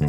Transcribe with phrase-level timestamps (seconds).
[0.00, 0.06] ど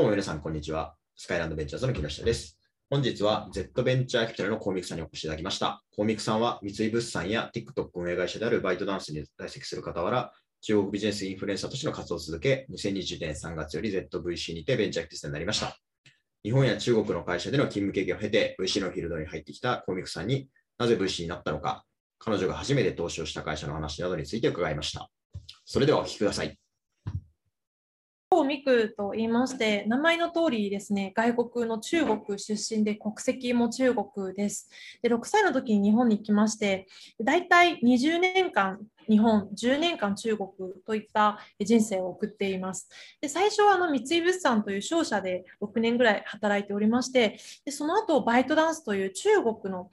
[0.00, 0.94] うも皆さん、こんにちは。
[1.16, 2.58] スカイランドベンチャーズの木下です。
[2.88, 5.82] 本日は Z ベンチャーキャピタルのコウミクさんにお越しいただきました。
[5.94, 10.32] コウミクさんは三井物産や TikTok 運営会社であるバイトダンスに在籍する傍ら、
[10.62, 15.76] 中国ビジネスインフルエンサーとしての活動を続け、2020年3月より ZVC にてベンチャーキャピタルになりました。
[16.42, 20.48] 日本や中国の会社での勤務経験を経て VC のフィールドに入ってきたコウミクさんに
[20.78, 21.84] なぜ VC になったのか、
[22.18, 25.10] 彼女が初めて投資をした会社の話などについて伺いました。
[25.64, 26.58] それではお聞きください。
[28.30, 34.68] コミクと言いまして、名前の通りですね、外国の中国出身で国籍も中国です。
[35.02, 36.86] で、6歳の時に日本に来まして、
[37.18, 40.48] 大体20年間日本、10年間中国
[40.86, 42.88] といった人生を送っています。
[43.20, 49.90] で、最初はあの三井物産という商社で6年ぐらい働いておりまして、でその後バイトダンスという中国の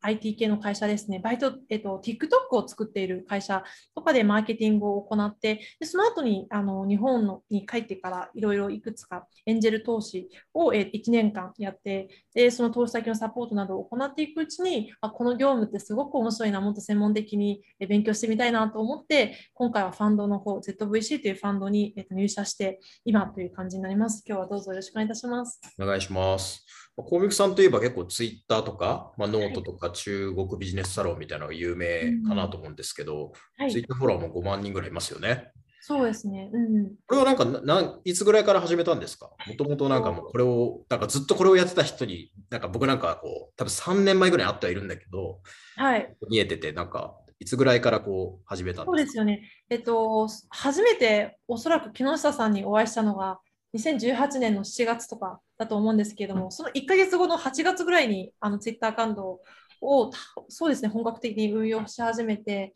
[0.00, 3.62] IT 系の会社ですね、バイト、えっと、TikTok を作っている会社
[3.94, 24.22] とかでマーケティングを行って、でその後にあの日本のに帰ってからいろいろいくつかエンジェル投資をえ1年間やってで、その投資先のサポートなどを行っていくうちに、あこの業務ってすごく面白いな、もっと専門的に勉強してみたいなと思って、今回はファンドの方、ZVC というファンドにえっと入社して、今という感じになります。
[24.26, 25.60] 今日はどうぞよろしくお願いいたします。
[25.78, 26.64] お願いします。
[27.02, 35.52] 黄未来さんといえば結構ツイッターとか、まあ、ノートとか中国ビジネスサロンみたいなのが有名かなと思うんですけど、はい、ツイッターフォロワーも5万人ぐらいいますよね。
[35.82, 36.50] そうですね。
[36.52, 39.30] うん、これはなんかないつぐらいから始めたんですか？
[39.46, 45.40] もともとなんかもうこれを、なんかずっとこれをやってた人に、なんか僕なんかこう、多分3年前ぐらい会ってはいるんだけど、
[45.76, 46.14] はい。
[46.28, 49.42] 見えてて、なんかいつぐらいからこう始めたんそうでかでそうですよね。
[49.70, 53.40] えっと、初めておそらく木下さんにお会いしたのが
[53.74, 59.40] 2018年の7月とかだと思うんですけれども、その1ヶ月後の8月ぐらいにあのツイッターアカウント
[59.80, 60.10] を
[60.48, 62.72] そうですね、本格的に運用し始めて、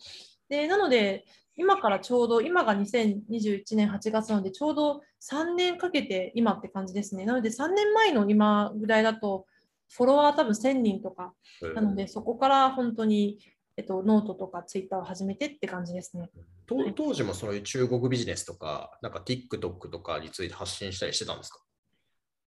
[0.48, 1.25] でなので、
[1.56, 7.25] 今からちょうど、今が2021年8月なので、ちょうど3年かけて今って感じですね。
[7.25, 9.47] なので、3年前の今ぐらいだと、
[9.93, 11.33] フォロワー多分1000人とか
[11.75, 13.38] なので、そこから本当に、
[13.77, 16.31] えっと、ノートとかツイッターを始めてって感じですね。
[16.66, 21.60] と当時もそういう中国ビジネスとか、なんか TikTok とかについて発信したりしてたんですか？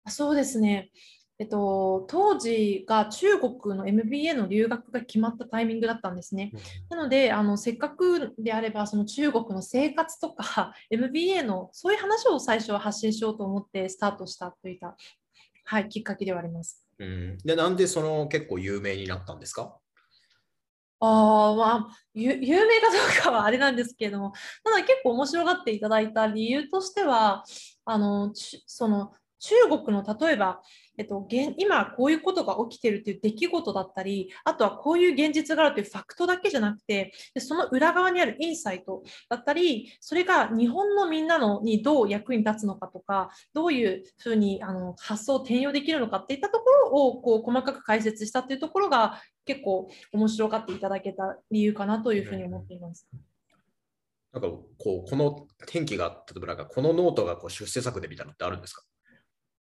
[0.05, 0.91] あそうですね。
[1.39, 6.51] えっと、当時が中国の MBA の留学が決まったタイミングだったんですね。
[6.89, 14.97] なので、あのせっかくであれば、その中国の生活とか MBA のそういう話を最初は発信しようと思ってスタートしたといった、
[15.65, 16.87] はい、きっかけではあります。
[16.99, 19.77] うん、で、なんでその結構有名になったんですか？
[21.01, 24.33] あまあ、有名かどうかはあれなんですけれども、
[24.65, 27.45] ただ結構面白がっていただいた理由としては、
[27.85, 30.61] あのその中国の例えば、
[30.99, 31.27] えっと、
[31.59, 53.07] 今こういうことが起きてるっていう出来事だったり、あとはこういう現実があるというファクトだけじゃなくて、でその裏側にあるインサイトだったり、それが日本のみんなのにどう役に立つのかとか、どういうふうにあの発想を転用できるのかっていったところをこう細かく解説したっていうところが結構面白がっていただけた理由かなというふうに思っています。
[54.33, 58.83] なんかこう、この転機が、例えばなんかこのノートがこう出世作みたいのってあるんですか？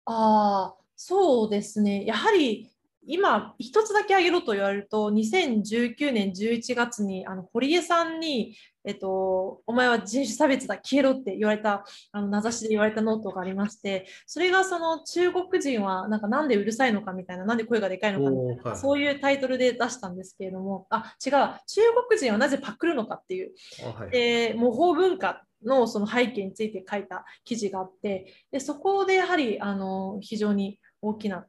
[0.07, 2.05] ああ、そうですね。
[2.05, 2.71] やはり
[3.09, 18.81] 今、一つだけ挙げろと言われると、2019年11月にあの堀江さんに、えっと、お前は人種差別だ、消えろって言われた、あの名指しで言われたノートがありまして、それがその中国人はなんかなんでうるさいのかみたいな、なんで声がでかいのかみたいな、はい。
[18.81, 23.53] そういうタイトルで出したんですけれども、あ、違う、中国人はなぜパクるのかっていう、
[23.85, 24.11] あはい。
[24.11, 31.47] で模倣文化のその背景について書いた記事があってでそこでやはりあの非常に大きな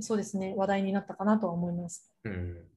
[0.00, 2.12] そうですね話題になったかなとは思います。
[2.24, 2.72] うん。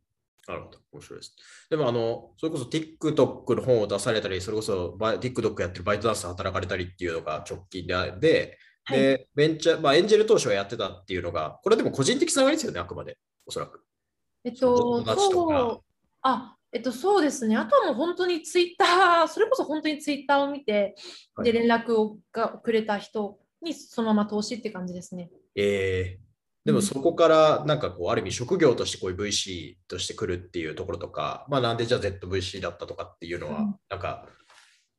[0.48, 1.36] なるほど、面白いです。
[1.72, 13.84] でも、あの、それこそ TikTok の本を出されたり、それこそ TikTok やってるバイトダンスで働かれたりっていうのが直近で、で、はいでベンチャー、まあ、エンジェル投資をやってたっていうのが、これでも個人的つながりですよね、あくまで、おそらく。
[14.44, 15.82] えっそとそう
[16.22, 20.96] あえっと、そうですね、あとはもう本当にツイッター、 それこそ本当にツイッターを見て、
[21.34, 21.50] はい。
[21.50, 25.32] で連絡をがくれた人にそのまま投資って感じですね。
[25.56, 26.26] えー。
[26.66, 33.76] でもそこからなんかこうある意味職業としてこういう VC として来るっていうところとか、まあなんでじゃあ ZVC だったとかっていうのはうん。
[33.90, 34.28] なんか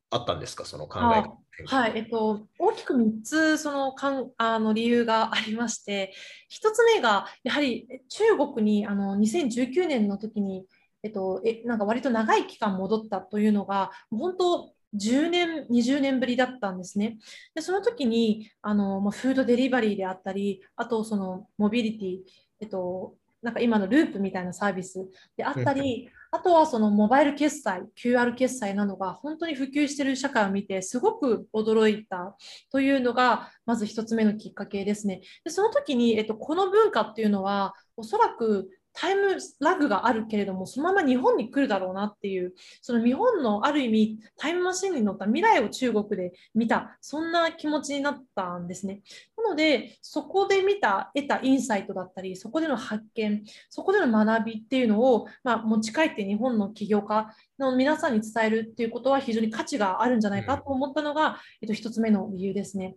[0.08, 1.22] あったんですか、その考え方。
[1.22, 1.76] の変化。
[1.76, 6.14] はい、えっと、大きく3つそのかんあの理由がありまして、
[6.50, 10.64] 1つ目がやはりえ中国にあの2019年の時に、
[11.02, 17.18] えっと、えなんか割と長い期間戻ったというのが、本当、10年、20年ぶりだったんですね。
[17.54, 22.18] で、その時にあの、まあ、フードデリバリーであったり、あとそのモビリティ、
[22.60, 32.36] えっと、なんか今のループみたいなサービスであったり、あとはそのモバイル決済、QR 決済などが本当に普及している社会を見て、すごく驚いた
[32.72, 35.20] というのが、まず1つ目のきっかけですね。
[35.44, 49.02] でその時に、えっと、この文化っていうのは、おそらくタイムラグがあるけれども、そのまま日本に来るだろうなっていう、その日本のある意味、タイムマシンに乗った未来を中国で見た、そんな気持ちになったんですね。
[49.36, 62.96] なので、そこで見た、得たインサイトだったり、そこでの発見、そこでの学びっていうのを、まあ、持ち帰って日本の起業家の皆さんに伝えるっていうことは非常に価値があるんじゃないかと思ったのが、えっと、1つ目の理由ですね。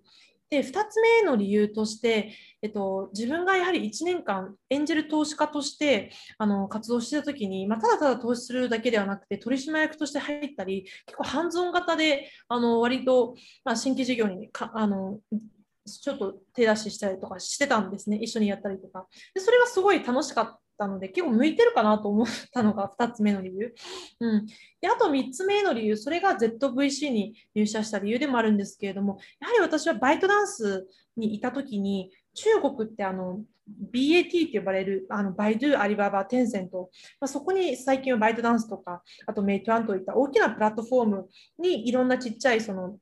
[0.49, 2.31] で2つ目の理由として、
[2.61, 15.19] えっと、自分がやはり1年間エンジェル投資家としてあの活動してた時に、まあ、ただただ投資するだけではなくて取締役として入ったり結構ハンズオン型であの割と、まあ、新規事業にかあの
[15.85, 18.17] ちょっと手出ししたりとかしてたんですね。
[18.17, 19.07] 一緒にやったりとか。
[19.33, 23.75] でそれがすごい楽しかったので結構向いてるかなと思ったのが 2つ目の理由、
[24.21, 24.45] うん、
[24.81, 30.87] であと3つ目の理由それが ZVC に入社した理由でもあるんですけれどもやはり私はバイトダンス
[31.17, 33.41] にいた時に中国ってあの
[33.93, 36.89] BAT と呼ばれるあのバイドゥ、アリババ、テンセント、
[37.19, 41.29] まあ、そこに最近はバイトダンスとか、あとメイトアンといった大きなプラットフォーム
[41.59, 42.97] にいろんなちっちゃいその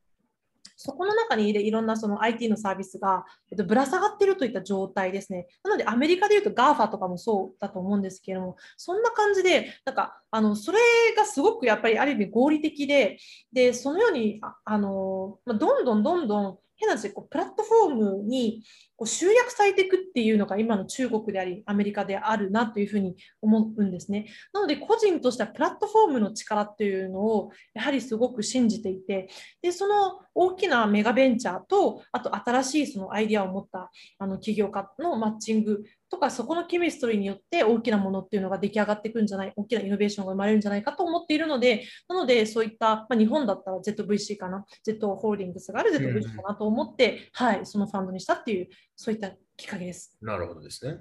[0.77, 5.47] そこの中にいろんなその IT のサービスが、えっと、ぶら下がっているといった状態ですね。
[5.63, 10.77] なので、アメリカでいうと GAFA とかもそうだと思うんですけれども、そんな感じで、なんか、あのそれ
[11.17, 13.17] がすごくやっぱりある意味合理的で、
[13.51, 18.63] でそのようにああの、どんどんどんどん変な話こうプラットフォームに
[18.97, 24.25] こう集約されていくっていうのが今の中国でありアメリカであるなというふうに思うんですね。
[24.51, 29.29] なので個人としてはプラットフォームの力っていうのをやはりすごく信じていて
[29.61, 50.17] でその大きなメガベンチャーとあと新しいそのアイデアを持ったあの起業家のマッチングとかそこのケミストリーによって大きなものっていうのが出来上がってくんじゃない大きなイノベーションが生まれるんじゃないかと思っているのでなのでそういった、まあ、日本だったら ZVC かな Z ホールディングスがある ZVC かなと思って、はいそのファンドにしたっていうそういったきっかけです。
[50.21, 50.97] なるほどですね。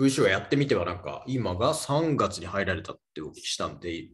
[0.00, 4.08] VC はやってみてはなんか今が3月に入られたってお聞きしたんで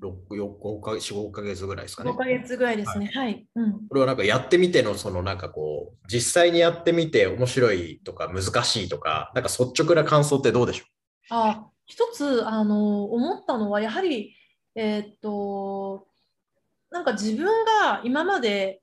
[0.00, 2.10] 6、4か、4、5ヶ月ぐらいですかね。
[2.10, 3.06] 5ヶ月ぐらいですね。
[3.06, 3.24] はい。
[3.26, 10.86] はい、うん、これはなんかやってみての、そのなんかこう、実際にやってみて面白いとか難しいとか、なんか率直な感想ってどうでしょう？
[11.30, 14.34] あ一つ、あの、思ったのは、やはり、
[14.74, 16.06] えー、っと、
[16.90, 18.82] なんか自分が今まで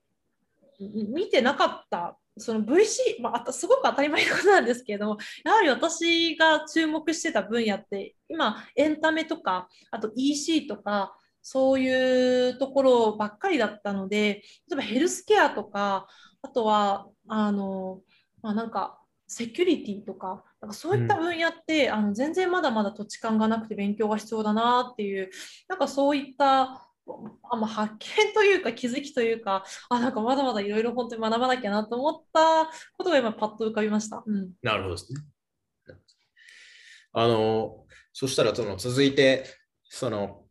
[0.80, 16.08] 見てなかったその VC、まあ、すごく当たり前のことなんですけどやはり私が注目してた分野って今エンタメとかあと EC とかそういうところばっかりだったので例えばヘルスケアとか
[16.42, 18.02] あとはあの、
[18.42, 25.30] まあ、なんかセキュリティとかなんかそういった分野って、うん、あの全然まだまだ土地勘がなくて勉強が必要だなっていう
[25.68, 26.89] なんかそういった
[27.52, 34.24] あまあ、発見というか気づきというかあなんかまだまだいろいろ本当に学ばなきゃなと思ったことが今パッと浮かびました。
[34.26, 35.22] うん、なるほどですね。
[37.14, 39.46] あのそしたらその続いて
[39.84, 40.44] その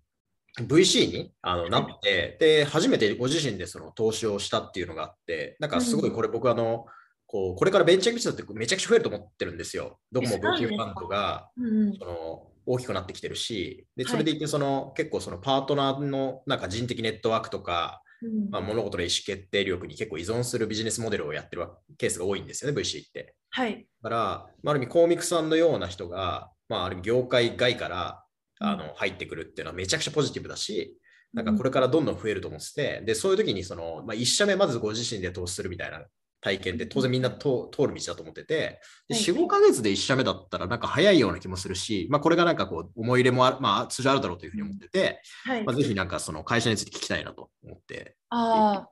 [0.60, 6.87] VC にあのなって、で初めてご自身でその投資をしたっていうのがあってなんかすごいこれ僕あの、
[7.26, 9.99] こうこれからベンチャービジネスってめちゃくちゃ増えると思ってるんですよ。
[10.11, 11.50] どこも VC ファンドが、
[11.99, 23.34] その大きくなってきてるし、でそれでいてその、はい、結構そのパートナーのなんか人的ネットワークとか、うん、まあ、物事の意思決定力に結構依存するビジネスモデルをやってるケースが多いんですよね、VC って。
[23.50, 23.87] はい。
[24.02, 24.18] だから、
[24.62, 28.25] まあ、ある意味、コーミックさんのような人が、まあ、ある意味、業界外から
[28.60, 30.98] あの入ってくるっていうのはめちゃくちゃポジティブだし、
[31.32, 36.04] なんかこれからどんどん増えると思ってて、で、そういう時にその、まあ、1社目まずご自身で投資するみたいな
[36.40, 48.16] 体験で当然みんな通る道だと思ってて、で4、5ヶ月で1社目だったらなんか早いような気もするし、まあ、これがなんかこう思い入れもある、まあ、通常あるだろうというふうに思ってて、はい、まあ、ぜひなんかその会社について聞きたいなと思って。
[48.30, 48.88] あ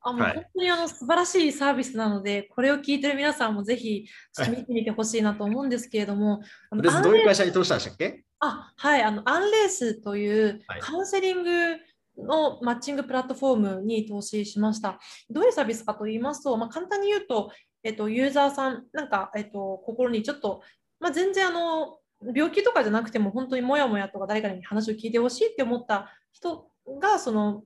[0.00, 4.06] あ、もう本当にあの素晴らしいサービスなので、これを聞いてる皆さんもぜひ
[4.48, 6.40] 見てみてほしいなと思うんですけれども。
[6.70, 8.22] はい、どういう会社に投資したんでしたっけ？
[8.38, 9.02] あはい。
[9.02, 11.76] あの、アンレースというカウンセリング、
[12.18, 14.98] のマッチングプラットフォームに投資しました。
[15.30, 17.50] どういうサービスかと言いますと、まあ、簡単に言うと、
[17.82, 20.62] えっと、ユーザーさん、なんか、えっと、心にちょっと、
[20.98, 21.98] まあ、全然あの
[22.34, 26.68] 病気とかじゃなくても、本当にもやもやとか誰かに話を聞いてほしいって思った人
[27.00, 27.64] が、その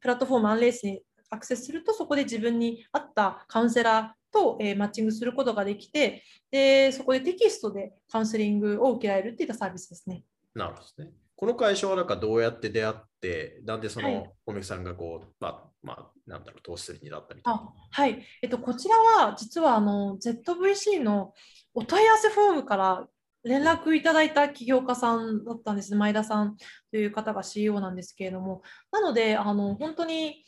[0.00, 10.24] プラットフォームアンレースにアクセスすると、そこで自分に合ったカウンセラーと、えー、マッチングすることができてで、そこでテキストでカウンセリングを受けられるっていったサービスですね。
[10.54, 11.12] なるほどね。
[11.44, 17.70] この会社はなんかどうやって出会って、なんでその小麦さんがこう、まあ、まあ、なんだろう、投資するになったみたいな。
[17.90, 21.34] はい、えっと、こちらは実はあの ZVC の
[21.74, 23.06] お問い合わせフォームから
[23.42, 26.56] 連絡いただいた起業家さんだったんですね、前田さん
[26.90, 30.46] という方が CEO なんですけれども、なので、あの本当に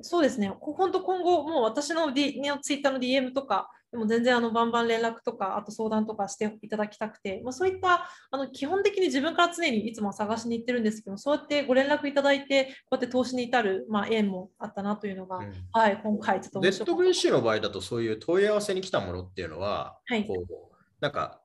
[0.00, 17.02] そうですね、本当今後、もう私の,、D、のツイッターの DM とか、でも全然あのバンバン連絡とか、あと相談とかしていただきたくて、まあ、そういったあの基本的に自分から常にいつも探しに行ってるんですけど、そうやってご連絡いただいて、こうやって投資に至る、まあ、縁もあったなというのが、うん、はい、今回ちょっと面白かった。
[17.02, 20.54] ZVC の場合だと、そういう問い合わせに来たものっていうのは、はい、こう
[21.00, 21.40] なんか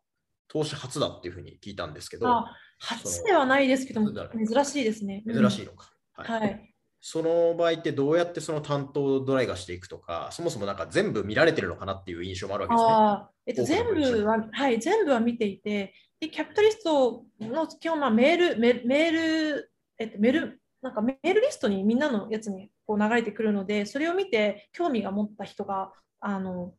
[0.49, 2.27] 投資初だっていうふうに聞いたんですけど、
[2.79, 5.23] 初ではないですけども、珍しいですね。
[5.25, 5.93] 珍しいのか。
[6.17, 6.72] うん、はい、はい
[7.05, 12.69] その場合ってどうやってその担当ドライがしていくとか、そもそもなんか全部見られてるのかなっていう印象もあるわ
[13.45, 13.83] けですね。
[13.83, 25.91] えっと、全部は、はい、全部は見ていて、でキャピタリストの基本、まあ、メール、メメール、えっと、メール、なんかメールリストにみんなのやつにこう流れてくるので、それを見て興味が持った人が、
[26.21, 26.71] あの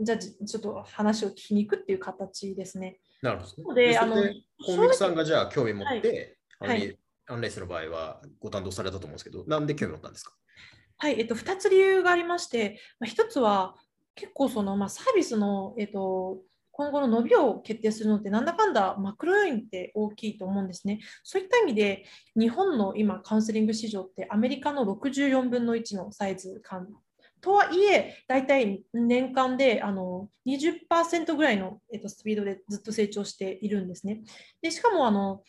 [0.00, 2.98] じゃあちょっと話を聞きに行くっていう形ですね。
[3.22, 3.90] なるほど、ね。
[3.90, 4.16] で、あの、
[4.58, 10.32] 本引さんがじゃあ興味持って、はい、はいアンレイスの場合はご担当されたと思うんですけど、なんで興味持ったんですか？
[10.98, 13.76] はい、えっと、2つ理由がありまして、まあ、1つは
[14.14, 16.38] 結構その、まあ、サービスの、えっと、
[16.72, 21.00] 今後の伸びを決定するのってなんだかんだマクロ要因って大きいと思うんですね。
[21.22, 22.04] そういった意味で
[22.36, 26.88] 日本の今カウンセリング市場ってアメリカの64分の1のサイズ感
[27.40, 34.22] とはいえ大体年間であの20%ぐらいの、えっと、スピードでずっと成長しているんですね。
[34.60, 35.42] でしかもあの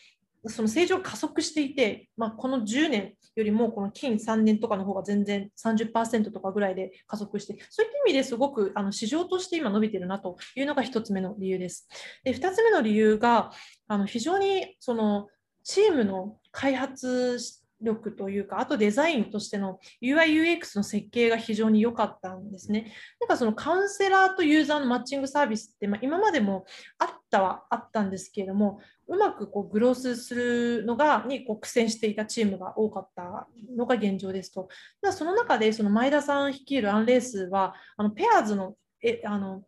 [0.48, 11.88] その成長加速していて、まあ、この10年よりもこの近3年とかの方が全然30%とかぐらいで加速して、そういった意味ですごくあの市場として今伸びてるなというのが1つ目の理由です。
[12.24, 13.52] で2つ目の理由が
[13.88, 15.28] あの非常にその
[15.64, 17.40] チームの開発
[17.82, 22.94] 力というか、あとデザインとしての UI/UX の設計が非常に良かったんですね。
[23.22, 26.66] なんかそのカウンセラーとユーザーのマッチングサービスって、まあ、今までも
[26.98, 34.70] あったはあったんですけれども、うまくこうグロースするのがにこう苦戦していたチームが多かったのが現状ですと。
[35.12, 39.64] その中でその前田さん率いるアンレースは、あのペアーズのえあの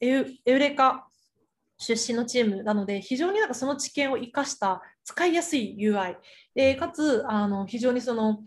[0.00, 1.06] エウエウレカ
[1.78, 6.16] 出身のチームなので、非常になんかその知見を生かした使いやすい UI
[6.54, 8.38] で、かつあの非常にその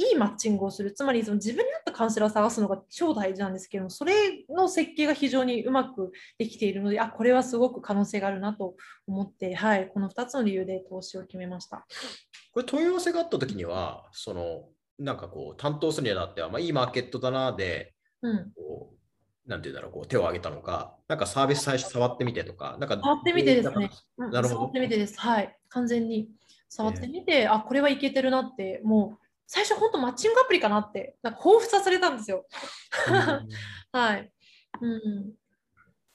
[0.00, 8.76] いいマッチングをする、つまりその自分に合ったカウンセラーを探すのが超大事なんですけども、それの設計が非常にうまくできているので、あこれはすごく可能性があるなと
[9.06, 11.86] 思って、はい、この2つの理由で投資を決めました。
[12.52, 19.00] これ問い合わせがあったときには、そのなんかこう担当するにあたっては、まあ、いいマーケットだなで、うん、こう
[19.50, 23.90] なんていうんだろう、こう手を挙げたのか、なんかサービス最初触ってみてとか、なんか触ってみてですね。
[24.16, 24.60] なるほど。
[24.60, 25.18] 触ってみてです。
[25.18, 25.58] はい。
[25.68, 26.28] 完全に
[26.68, 32.46] 触ってみて、えー、あこれはいけてるなって、もう最初本当マッチングアプリかなって、なんか彷彿させれたんですよ。
[33.90, 34.32] はい。
[34.80, 35.34] うん、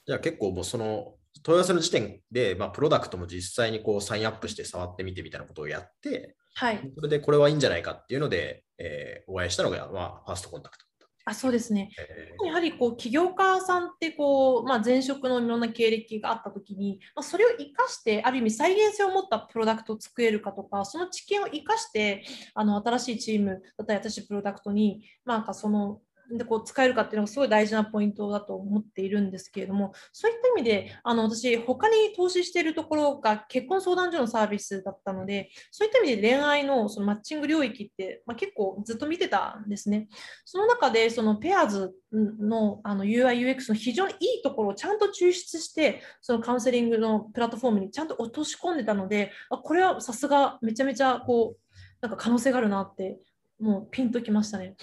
[0.06, 10.85] じゃあ結構もうその問い合わせの時点で、まあ、プロダクトも実際にこうサインアップして触ってみてみたいなことをやって、はい、それでこれはいいんじゃないかっていうので、えー、お会いしたのが、まあ、ファーストコンタクト。
[11.26, 26.00] あそうですね、えー、やはりこう起業家さんってこう、まあ、前職のいろんな経歴があったときに、まあ、それを生かしてある意味再現性を持ったプロダクトを作れるかとかその知見を生かしてあの新しいチームだったり新しいプロダクトに、まあ、なんかその
[26.32, 40.08] でこう使えるかっていうのがすごい大事なポイントだと思っているんですけれども、そういった意味で、あの私、他に投資しているところが結婚相談所のサービスだったので、そういった意味で恋愛のそのマッチング領域って、まあ、結構ずっと見てたんですね。
[40.46, 53.18] その中で、そのペアーズのあの UI、UX の非常にいいところをちゃんと抽出して、そのカウンセリングのプラットフォームにちゃんと落とし込んでたので、あこれはさすがめちゃめちゃこう、なんか可能性があるなって、
[53.60, 54.76] もうピンときましたね。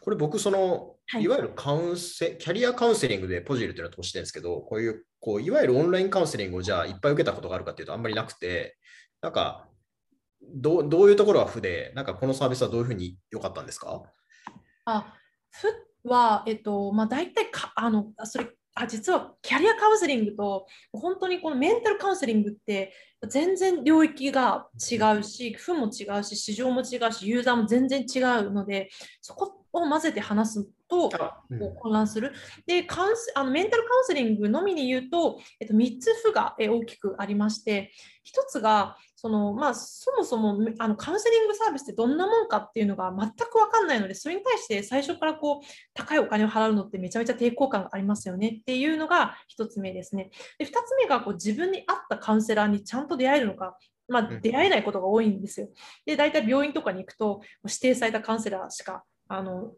[0.00, 8.76] これ僕、その、はい、いわゆるカウンセ、キャリアカウンセリングでポジルというのは通してるんですけど、こういう、こう、いわゆるオンラインカウンセリングをじゃあいっぱい受けたことがあるかっていうとあんまりなくて、
[9.20, 9.68] なんか、
[10.42, 14.02] どどういうところは負で、なんかこのサービスはどういうふうに良かったんですか？
[14.84, 15.14] あ、
[15.50, 15.68] 負
[16.04, 22.92] は、えっと、まあ大体か、あの、それ、あ実はキャリアカウンセリングと本当にこのメンタルカウンセリングって
[23.26, 28.90] 全然領域が違うし、負も違うし、市場も違うし、ユーザーも全然違うので、
[29.22, 31.10] そこを混ぜて話すと
[31.80, 32.32] 混乱する。
[32.66, 37.92] でカウンあのメンタルカウンセリングのみに言うと、えっと、3つ負が大きくありまして、
[38.26, 50.30] 1つがその、まあ、そもそもあのカウンセリングサービスってどんなもんかっていうのが全く分かんないので、それに対して最初からこう高いお金を払うのってめちゃめちゃ抵抗感がありますよねっていうのが1つ目ですね。
[50.58, 53.76] で2つ目がこう自分に合ったカウンセラーにちゃんと出会えるのか。
[54.08, 55.68] まあ、出会えないことが多いんですよ。
[56.04, 59.72] で、大体病院とかに行くと、指定されたカウンセラーしかあの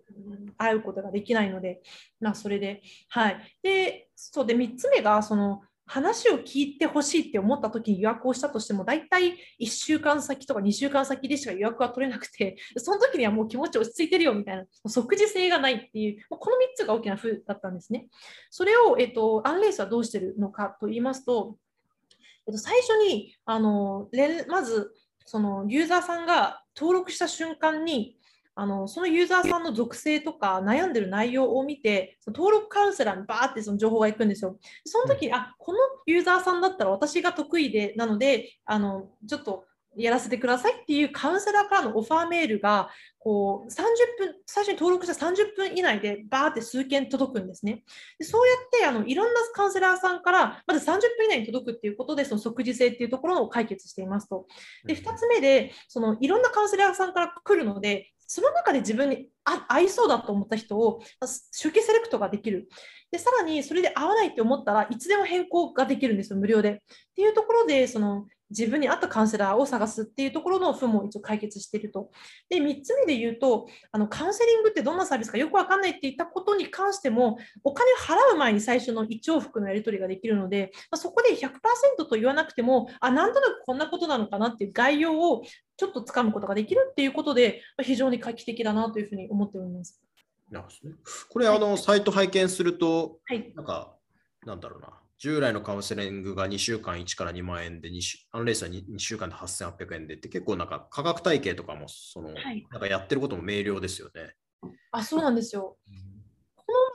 [0.57, 1.81] 会うことができないので、
[2.21, 3.57] まあ、それで、はい。
[3.62, 18.07] で、そうで3つ目がその話を聞いてほしいって思った時に予約をしたとしても、大体1週間先とか2週間先でしか予約は取れなくて、その時にはもう気持ち落ち着いてるよみたいな、即時性がないっていう、この3つが大きな負だったんですね。
[18.50, 21.57] それを、えっと、アンレースはどうしてるのかと言いますと、
[22.47, 24.09] えっと、最初にあの
[24.49, 24.93] まず
[25.25, 28.17] そのユーザーさんが登録した瞬間に
[28.60, 34.58] あのそのユーザーさんの属性とか悩んでる内容を見て、その登録カウンセラーにバーってその情報がいくんですよ。
[34.84, 39.64] その時に、あこのユーザーさんだったら私が得意でなので、あのちょっと
[39.96, 43.76] やらせてくださいっていうカウンセラーからのオファーメールがこう30
[44.18, 47.84] 分最初に登録した30分以内でバーって数件届くんですね。
[48.18, 54.46] でそうやってあのいろんなカウンセラーさんからまず30分以内に届くっていうことでその即時性っていうところを解決していますと。
[54.84, 59.30] で2つ目でそのいろんなカウンセラーさんから来るのでその中で自分に
[59.68, 62.68] 合いそうだと思った人を初期セレクトができる。
[63.11, 66.70] で、さらにそれで合わないって思ったらいつでも変更ができるんですよ、無料で。
[66.70, 66.76] っ
[67.16, 72.11] ていうところで、その自分に合ったカウンセラーを探すっていうところの負も一応解決していると。
[72.49, 81.50] で、3つ目で言うと、あのカウンセリングってどんなサービスかよくわかんないって言ったことに関しても、お金を払う前に最初の1往復のやり取りができるので、まあ、そこで100%
[81.99, 85.42] と言わなくても、あ、なんとなくこんなことなのかなっていう概要を
[85.78, 90.02] ちょっとつかむことができるっていうことで、非常に画期的だなというふうに思っております。
[90.50, 90.97] なるほどね、
[91.30, 93.97] これ、あの、サイト拝見すると、はい、なんか、
[94.44, 95.00] なんだろうな。
[95.18, 97.90] 従来のカウンセリングが2週間1から2万円で、
[98.32, 104.35] アンレースは 2, 2週間で8800円でって結構なんか価格体系とかもその、はい、なんかやってることも明瞭ですよね。
[104.92, 105.76] あ、そうなんですよ。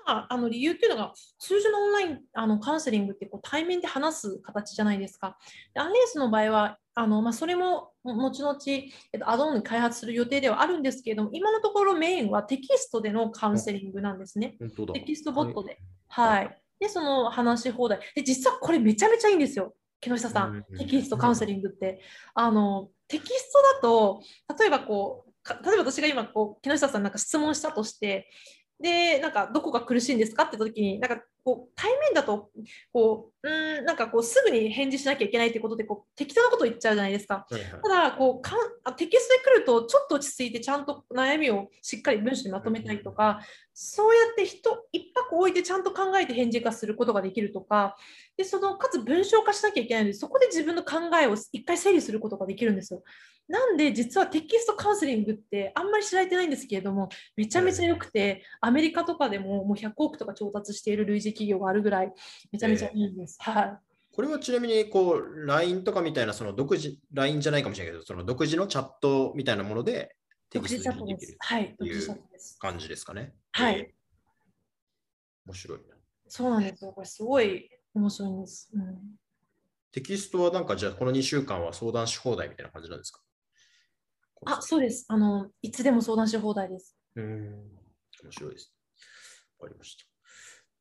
[0.05, 5.37] まあ、あの理由っていうのが通常のオンラインあのカウンセリングってこう対面で話す形じゃないですか。
[5.73, 14.57] でアンレースの場合はあのまあ、それも後々、えっと、アドオンに開発する予定ではあるんですけれども、今のところメインはテキストでのカウンセリングなんですね。
[14.93, 15.79] テキストボットで。
[16.07, 17.99] はい、はいで、その話し放題。
[18.13, 19.73] で、実はこれめちゃめちゃいいんですよ。
[20.01, 22.01] 木下さん、テキストカウンセリングって。
[22.35, 24.21] あの、テキストだと、
[24.59, 28.29] 例えばこう、例えば私が今こう、木下さんなんか質問したとして、
[28.83, 32.49] で、なんかどこが苦しいんですかって言った時に、なんかこう対面だと
[32.93, 37.45] こううんなんかこうすぐに返事しなきゃいけないってことでこう適当なこと言っちゃうじゃないですか。
[37.49, 43.41] はいはい、ただこうかんテキストで来るとちょっと落ち着いてちゃんと悩みをしっかり文章にまとめたりとか、
[43.73, 47.97] そうやって人一泊置いてちゃんと考えて返事化することができるとか
[48.37, 53.03] でそのかつ文章化しなきゃいけないのでそこで自分の考えを一回整理することができるんですよ。
[53.47, 62.13] なんで実はテキストカウンセリングってあんまり知られてないんですけれどもめちゃめちゃ良くてアメリカとかでももう100億とか調達している類似企業があるぐらい
[62.51, 63.37] めちゃめちゃいいんです。
[63.41, 63.79] えー、はい。
[64.11, 70.15] これはちなみにこう LINE とかみたいなその独自 LINE じゃないかもしれないけどその独自のチャットみたいなもので
[70.49, 71.37] テキストにできる
[71.77, 72.19] という
[72.59, 73.33] 感じですかね。
[73.51, 73.79] はい。
[73.79, 75.79] えー、面白い。
[76.27, 76.91] そうなんですよ。
[76.91, 78.69] これすごい面白いんです。
[78.73, 78.97] うん、
[79.91, 83.21] テキストはなんかじゃあこの2週間は相談し放題みたいな感じなんですか？
[84.45, 85.05] あ、そうです。
[85.07, 86.95] あの、いつでも相談し放題です。
[87.15, 87.45] うん、
[88.23, 88.73] 面白いです。
[89.59, 90.12] わかりました。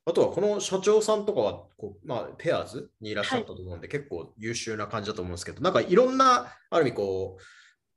[0.05, 7.43] あとはこの社長さんとかはこう、まあ、ペアーズにいらっしゃったと思うんで、はい、結構優秀な感じだと思うんですけど、なんかいろんな、ある意味こう、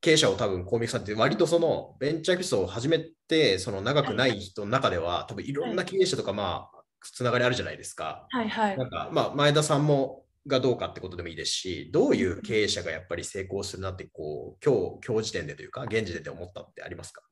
[0.02, 8.28] 経営者を多分、コミックさんって割とそのベンチャーエピソードを始めて、その長くない人の中では、多分いろんな経営者とか、まあ、つながりあるじゃないですか。
[8.30, 8.78] はいはい。
[8.78, 17.24] なんか、まあ、前田さんもがどうかってことでもいいですし、どういう経営者がやっぱり成功するなって、こう、今日、今日時点でというか、現時点で思ったってありますか？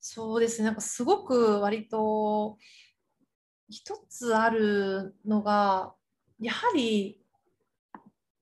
[0.00, 2.56] そうですね、なんかすごく割と
[3.68, 5.94] 一つあるのが、
[6.40, 7.20] やはり、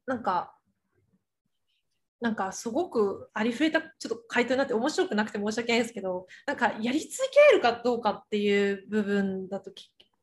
[0.07, 0.57] なんか、
[2.21, 7.11] なんかすごくありふれたちょっと回答になって面白くなくて申し訳ないですけどなんかやり続
[7.51, 9.71] けるかどうかっていう部分だと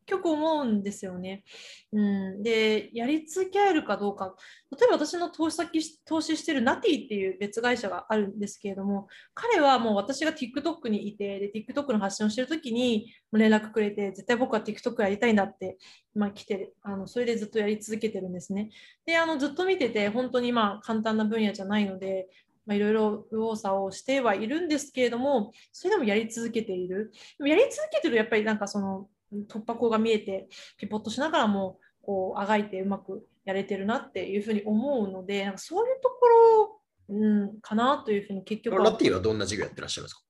[0.06, 1.44] 局思うんですよね。
[1.92, 4.36] うん、で、やり続けるかどうか、
[4.72, 15.78] 例えば私の投資先投資してるナティっていう別会社があるんですけれども、彼はもう私が TikTok にいて、で TikTok の発信をしてるときに連絡くれて、絶対僕は TikTok やりたいんだって、
[16.16, 18.70] まあ、来てあの、それでずっとやり続けてるんですね。
[19.06, 22.28] で、あのずっと見てて、本当にまあ簡単な分野じゃないので、
[22.66, 27.12] ま、いろいろ右往左往してはいるんですけれども、それでもやり続けている。
[27.38, 29.10] でもやり続けてるやっぱりなんかその
[29.50, 40.22] 突破口が見えてピポットしながらもこうあがいてうまくやれてるなっていうふうに思うのでなんかそういうところ、うん、かなというふうに結局ラティはどんな授業やってらっしゃいますか？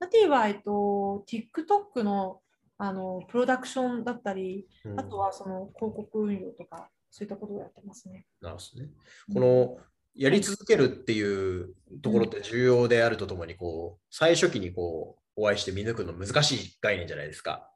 [0.00, 2.40] ラティは、えっと、TikTok の
[2.76, 8.26] あのプロダクションだったり、うん、あとはその広告運用とかそういったことをやってますね。
[8.40, 8.90] なるほどね。
[9.32, 9.76] この
[10.16, 17.70] やり続けるっていうところって重要であるとともに、こう最初期にこうお会いして見抜くの難しい概念じゃないですか。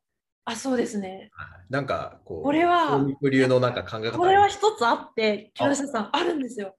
[0.49, 1.31] あ、そうですね。
[1.69, 6.75] なんかこう、これは流のなんか考え方これは一つあって、木下さん、あるんですよ。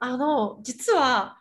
[0.00, 1.36] あの、実は、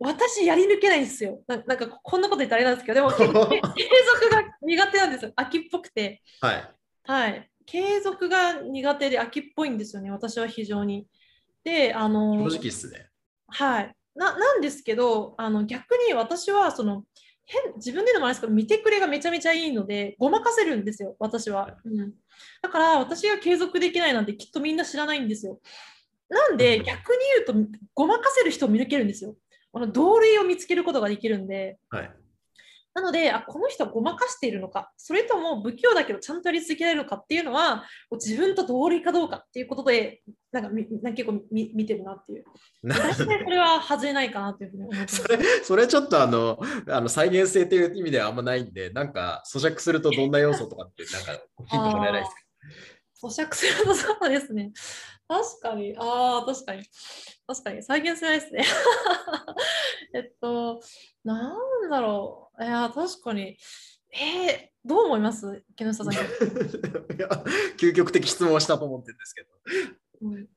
[0.00, 1.40] 私やり抜けないんですよ。
[1.46, 5.32] ななんかこんなこと言ったらあれなんですけど、でも 継続が苦手なんですよ。
[5.36, 6.20] 秋っぽくて。
[6.40, 6.74] はい。
[7.04, 7.50] はい。
[7.64, 11.06] 継続が苦手で秋っぽいんですよね、私は非常に。
[11.62, 13.08] で、あの、正直っすね。
[13.46, 13.96] はい。
[14.16, 17.04] ななんですけど、あの逆に私はその
[17.46, 21.76] 変自分で言うのもあれですけど、見てくれがめちゃめちゃいいので、ごまかせるんですよ、私は。
[21.84, 22.12] うん、
[22.62, 25.60] だから、私が継続できないなんてきっとみんな知らないんですよ。
[26.28, 29.36] なんで、うん逆に言うと、ごまかせる人を見抜けるんですよ。
[29.72, 32.10] あの同類を見つけることができるんで、はい。
[32.94, 42.44] なので、あこの人はごまかしているのか、それとも不器用だけどちゃんとやり続けられるのかっていうのは、自分と同類かどうかっていうことで、なんかみなんか結構見見てるなっていう。
[42.82, 45.28] な大体これは外れないかなというふうに思ってますそ。
[45.28, 52.40] れそれちょっとあのあの再現性という意味ではあんまないんで、なんか咀嚼するとどんな要素とかって、なんかヒントもらえないですか？
[53.28, 54.72] 咀嚼するとそうですね。
[55.26, 55.94] 確かに。
[55.98, 56.82] ああ、確かに。
[57.46, 57.82] 確かに。
[57.82, 58.64] 再現性ないですね。
[60.14, 60.80] えっと、
[61.24, 62.64] なんだろう。
[62.64, 63.56] いや、確かに。
[64.12, 65.64] えー、どう思います？
[65.76, 66.12] 木下さん。
[66.14, 66.16] い
[67.18, 67.28] や
[67.76, 69.48] 究極的質問をしたと思ってるんですけど、
[70.22, 70.48] うん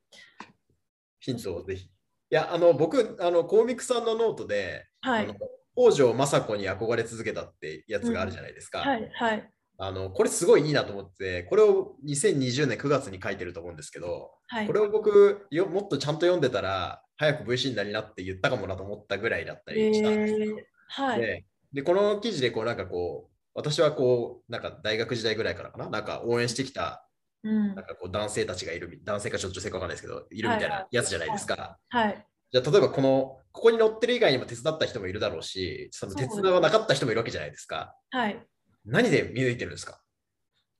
[1.20, 1.84] ヒントをぜひ。
[1.84, 1.90] い
[2.30, 5.34] や、あの僕、あのコーミックさんのノートで、はい。
[5.76, 8.80] 北条政子に憧れ続けたってやつがあるじゃないですか。
[8.80, 9.10] はい。
[9.14, 9.50] はい。
[9.80, 20.38] あのこれすごいいいなと思って、これを2020年9月に書いてると思うんですけど、はいこれを僕よ、もっとちゃんと読んでたら、早く VC になりなって言ったかもなと思ったぐらいだったりしたんですよ。
[20.58, 21.20] えーはい。
[21.20, 27.04] でで、この記事でこうなんかこう、私はこう、なんか大学時代ぐらいからかな、なんか応援してきた
[27.42, 31.78] うんなんかこう男性たちがいる、男性かちょっと女性かわかんないですけど、いるみたいはいはないやつじゃないですか。
[31.90, 32.26] はい。
[32.50, 37.94] じゃあ例えばこの、ここに乗ってる以外にも手伝った人もいるだろうし、その手伝わなかった人もいるわけじゃないですか。
[38.10, 38.42] はい。
[38.86, 40.00] 何で見抜いてるんですか？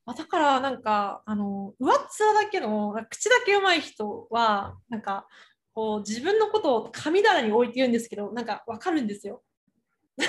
[0.07, 5.29] あだからなんかあの上っ面だけの口だけうまい人はなんか
[5.79, 9.45] こう自分のことを神棚に置いて言うんですけどなんかわかるんですよ。
[10.19, 10.27] だ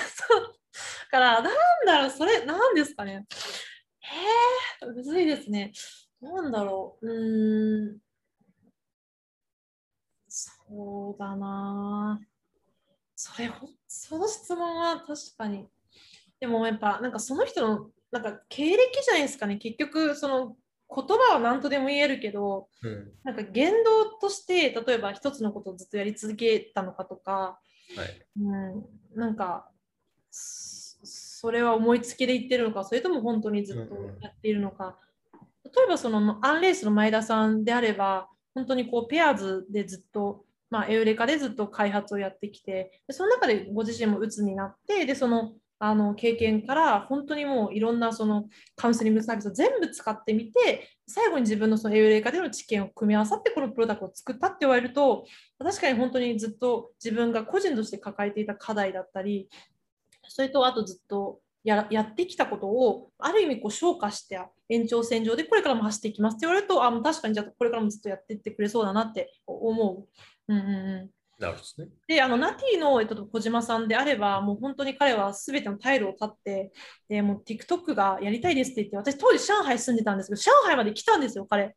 [1.10, 3.26] からなんだろうそれなんですかね。
[3.98, 4.16] へ
[4.84, 5.72] えむずいですね。
[6.20, 7.04] なんだろう。
[7.04, 7.98] うーん。
[10.28, 12.20] そうだな。
[13.16, 13.50] それ
[13.88, 15.68] その質問は確かに。
[16.38, 19.56] でもやっぱなんかその人のなんか経歴じゃないですかね。
[19.56, 20.56] 結局その
[20.94, 23.12] 言葉は何とでも言えるけど、うん。
[23.24, 27.60] なんか言動として例えば一つのことをずっとやり続けたのかとか、
[27.96, 28.26] はい。
[28.40, 29.70] うん、なんか
[30.30, 30.90] そ
[31.40, 34.98] それは思いつきで言ってるのか、それとも本当にずっとやっているのか。
[35.64, 48.44] 例えばそのアンレースの前田さんであれば、本当にこうペアーズでずっと、まあ、エウレカでずっと開発をやってきて、でその中でご自身も鬱になって、でそのあの経験から本当にもういろんなその
[48.76, 55.24] カウンセリングサービスを全部使ってみて、最後に自分のそのエウレカでの知見を組み合わさってこのプロダクトを作ったって言われると、
[55.58, 59.48] 確かに本当にずっと自分が個人として抱えていた課題だったり、
[60.28, 64.38] それとあとずっとややってきたことをある意味こう消化して
[64.68, 70.06] 延長線上でこれからも走っていきますって言われると、あ確かにじゃあこれからもずっとやっていってくれそうだなって思う。
[70.52, 71.88] うんうんうんなるほどですね。
[72.06, 76.70] で、あの、ナティの、えっと、小島さんであれば、もう本当に彼は全てのタイルを立って、
[77.08, 81.74] で、もう TikTok がやりたいですって言って、私当時上海住んでたんですけど、上海まで来たんですよ、彼。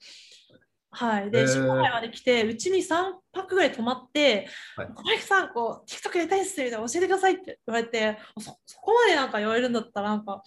[0.91, 1.32] はい。
[1.32, 10.43] で、上海まで来て、うちに3泊ぐらい泊まって、はい小林さん、こう、TikTok やりたいですみたいな教えてくださいって言われて、そそこまでなんか言われるんだったら、なんか、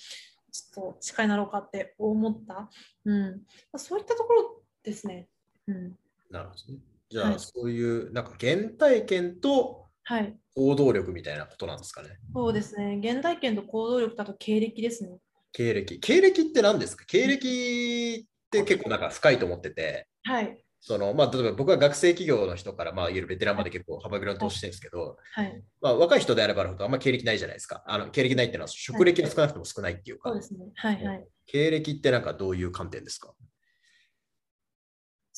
[0.52, 2.68] ちょっと近いなろうかって思った。
[3.06, 3.42] うん。
[3.76, 5.28] そういったところですね。
[5.66, 5.96] うん。
[6.30, 6.95] なるほどね。
[7.08, 10.36] じゃあ、はいそういう、なんか原体験とはい。
[10.54, 12.10] 行動力みたいなことなんですかね。
[12.32, 12.98] そうですね。
[13.02, 15.18] 現代権と行動力だと経歴ですね。
[15.52, 16.00] 経歴。
[16.00, 17.04] 経歴って何ですか？
[17.04, 20.56] 経歴って結構なんか深いと思ってて、はい。
[20.80, 25.62] そのまあ、例えば僕は学生企業の人から、まあ、いわゆるベテランまで結構幅広に投資してるんですけど、はい。
[25.80, 27.82] まあ、若い人であればあるほどあんま経歴ないじゃないですか。
[27.86, 30.60] あの経歴ないっていうのは職歴が少なくとも少ないっていうか、そうですね。
[30.74, 31.26] はいはい。
[31.46, 33.34] 経歴ってなんかどういう観点ですか？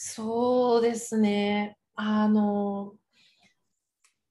[0.00, 1.76] そうですね。
[1.96, 2.92] あの、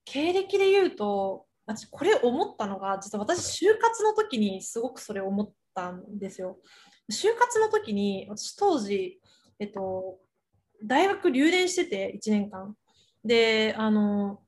[0.05, 6.57] 経歴で言うと、私これ思ったのが、実は私、就活の時にすごくそれ思ったんですよ。
[7.11, 9.19] 就活の時に、私当時、
[9.59, 10.19] えっと、
[10.85, 12.73] 大学留年してて、1年間。
[13.25, 14.39] で、あの、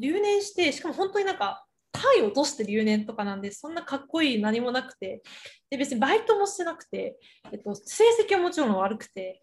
[0.00, 5.22] 留年して、しかも本当になんか、単位落として留年とかなんで、そんなかっこいい何もなくて、
[5.70, 7.20] で別にバイトもしてなくて、
[7.52, 9.40] えっと、成績はもちろん悪くて、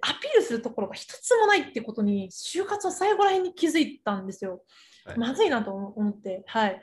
[0.00, 4.62] アピールするところが一つもないってことに、就活の最後らへんに気づいたんですよ。
[5.04, 6.82] はいまずいなと思って、はい。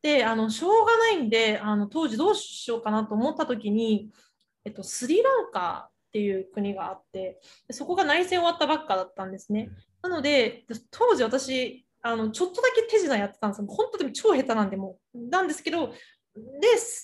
[0.00, 4.08] で、あの、しょうがないんで、あの、当時どうしようかなと思った時に、
[4.64, 7.38] えっと、スリランカっていう国があって
[7.70, 9.68] そこが内戦終わったばっかだったんですね。
[10.02, 13.66] なので当時私あのちょっとだけ手品やってたんですよ。
[13.68, 15.94] 本当に超下手なんでもなんですけどで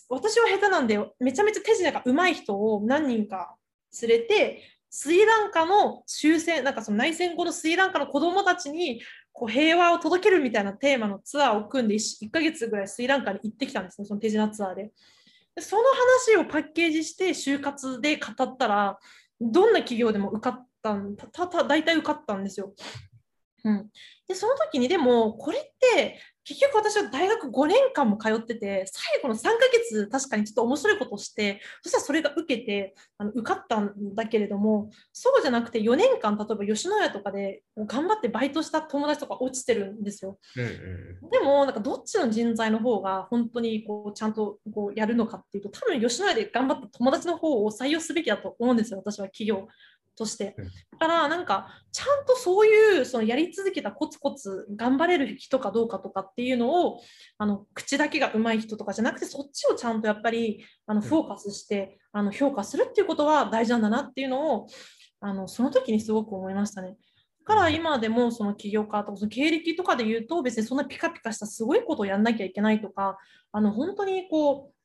[0.08, 3.54] 私は下手なんでめちゃめちゃ手品が上手い人を何人か
[4.00, 4.62] 連れて
[4.94, 9.00] スリランカの終戦なんかその内戦後のスリランカの子どもたちに
[9.32, 14.92] こう平和を届けるみたいなテーマのツアーを組んで 1, 1ヶ月ぐらいスリランカに行ってきたんですねその手品ツアーで。
[15.60, 15.82] その
[16.36, 18.98] 話をパッケージして就活で語ったら
[19.40, 22.74] どんな企業でも受かったんたた大体受かったんですよ。
[23.64, 23.90] うん、
[24.28, 40.38] でその時にでもこれって結局私は大学5年間も通ってて最後の3ヶ月確かにちょっと面白いことをしてそしたらそれが受けてあの受かったんだけれどもそうじゃなくて4年間例えば吉野家とかで頑張ってバイトした友達とか落ちてるんですよ。
[40.56, 49.68] うんうん、でもなんかどっちの人材の方が本当にこうちゃんとこうやるのかっていうと多分吉野家で頑張った友達の方を採用すべきだと思うんですよ私は企業
[50.16, 50.54] として。
[50.92, 57.00] だからなんかちゃんとそういうそのやり続けたコツコツ頑張れる人かどうかとかっていうのを
[57.38, 64.66] あの口だけが上手い人とかじゃなくてそっちをちゃんとやっぱりあのフォーカスしてあの評価するっていうことは大事なんだなっていうのを
[65.20, 66.96] あのその時にすごく思いましたね。
[67.44, 73.18] だから今でもその起業家とかその経歴とかで言うと別にそんなピカピカしたすごいことをやんなきゃいけないとか
[73.50, 74.81] あの本当にこう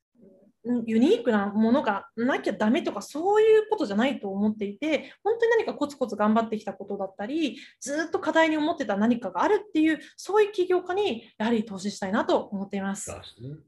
[0.85, 13.11] ユニークなものがなきゃダメとかそういうことじゃないと思っていて本当に何かコツコツ頑張ってきたことだったりずっと課題に思ってた何かがあるっていうそういう起業家にやはり投資したいなと思っています。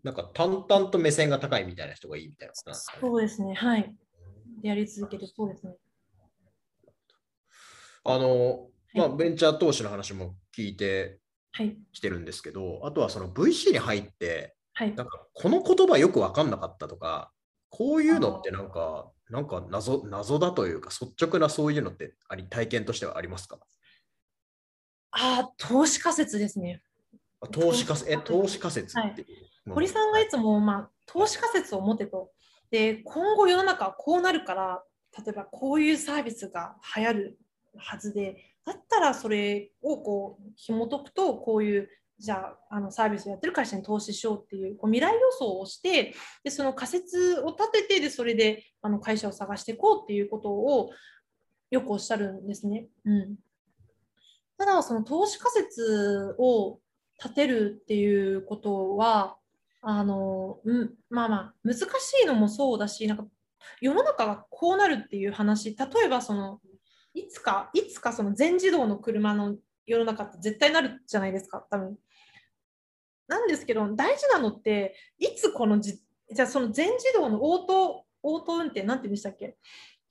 [0.03, 3.53] なんか淡々と目線が高いみたいな人がいいみたいなことなんですか、ね、そうですね。
[3.53, 3.95] はい。
[4.61, 5.75] やり続けてそうですね。
[8.03, 11.19] あの、まあ、ベンチャー投資の話も聞いて
[11.93, 17.33] きてるんですけど、はい、あとはその VC に入ってはい、なんかこの言葉よく分かんなかったとか、
[17.69, 23.59] こういうのってなんか、なんか謎謎だというか、率直なそういうのってあり体験としてはありますか？
[25.11, 26.81] あ投資仮説ですね。
[27.51, 28.97] 投資仮説、え、投資仮説。
[28.97, 29.27] っていう、
[29.67, 32.31] はい、堀さんがいつも、まあ、投資仮説を持てと。
[32.71, 34.81] で、今後世の中はこうなるから、
[35.17, 37.39] 例えばこういうサービスが流行る
[37.75, 42.35] はずで、だったらそれをこう紐解くと、こういうじゃ
[42.69, 50.89] ああのサービスをやってる会社に投資しようっていうこう未来予想をしてでその仮説を立ててでそれであの会社を探していこうっていうことを
[51.71, 52.87] よくおっしゃるんですね。
[53.05, 53.35] うん、
[54.57, 56.79] ただその投資仮説を
[57.23, 59.37] 立てるっていうことは
[59.81, 61.85] あの、うん、まあまあ難し
[62.23, 63.25] いのもそうだしなんか
[63.79, 66.59] 世の中がこうなるっていう話例えばその
[67.13, 69.55] いつかいつかその全自動の車の
[69.85, 71.97] 世の中って絶対なるじゃないですか多分
[73.29, 76.01] なんですけど、大事なのって、いつこのじ、
[76.33, 79.55] じゃあその全自動のオート、オート運転、なんて言うんでしたっけ？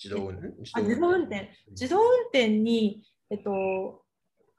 [0.03, 0.55] 自動運転。
[0.63, 1.51] 自動運転。
[1.71, 4.05] 自動運転に、えっと、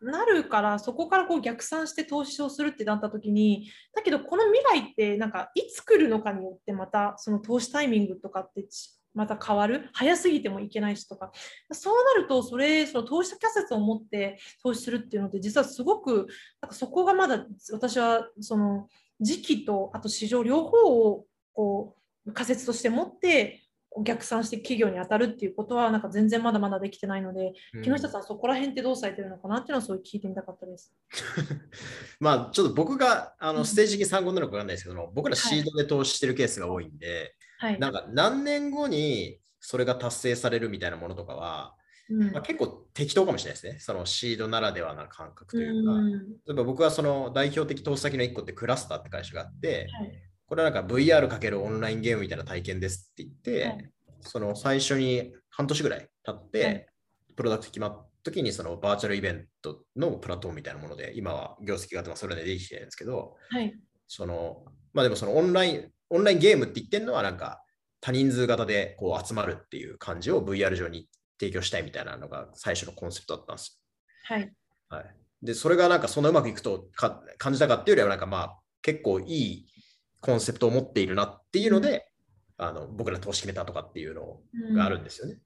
[0.01, 8.65] なるからそこからこう逆算して投資をするってなった時にだけどこの未来ってなんかいつ来るのかによってまたその投資タイミングとかって
[9.19, 9.89] また変わる？
[9.91, 11.31] 早すぎてもいけないしとか。
[11.71, 16.27] そうなるとそれその投資仮説を持って投資するっていうのって実はすごく
[16.61, 18.87] なんかそこがまだ私はその
[19.19, 20.77] 時期とあと市場両方
[21.09, 23.61] をこう仮説として持って
[24.03, 30.93] 逆算して企業に当たるっていうことはなんか全然まだまだできてないので、うん、木下さんそこら辺ってどうされてるのかなっていうのはそう聞いてみたかったです。
[32.19, 41.75] まあちょっと僕があのステージ的に参考になるか分かんないですけど僕らシードで投資してるケースが多いんで、はい、なんか何年後にそれが達成されるみたいなものとかは、
[42.09, 43.79] うん、まあ、結構適当かもしれないですね。
[43.79, 46.17] そのシードならではな感覚というか、うん、例
[46.51, 50.11] えば僕はその代表的投資先の1個ってクラスターって会社があって、はい、
[50.47, 53.91] これはなんか VR× オンラインゲームみたいな体験ですって言って、はい、
[54.21, 56.87] その最初に半年ぐらい経って、
[57.35, 63.73] プロダクト決まった時にそのバーチャルイベントのプラットフォームみたいなもので、今は業績がそれでできてるんですけど、はい、
[64.07, 67.63] そのまあでもそのオンライン、オンラインゲームって言ってるのはなんか
[68.01, 71.07] 多人数型でこう集まるっていう感じを VR 上に
[71.39, 73.81] 提供したいみたいなのが最初のコンセプトだったんです
[74.23, 74.53] はい。
[74.89, 75.05] はい、
[75.41, 79.65] で、それがなんかそんなうまくいくとか感じたかっていうよりはなんかまあ結構いい
[80.21, 82.07] コンセプトを持っているなっていうので、
[82.57, 84.39] うん、あの僕ら投資決めたとかっていうの
[84.75, 85.39] があるんですよね。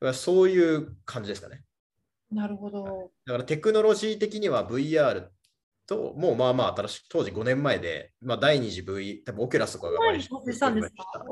[0.00, 1.62] うん、そういう感じですかね。
[2.30, 3.10] なるほど。
[3.26, 5.28] だからテクノロジー的には VR
[5.88, 11.24] と、もうまあまあ新しく、当時5年前で、まあ、第2次 V、多分オキュラスとかが買収したんですか？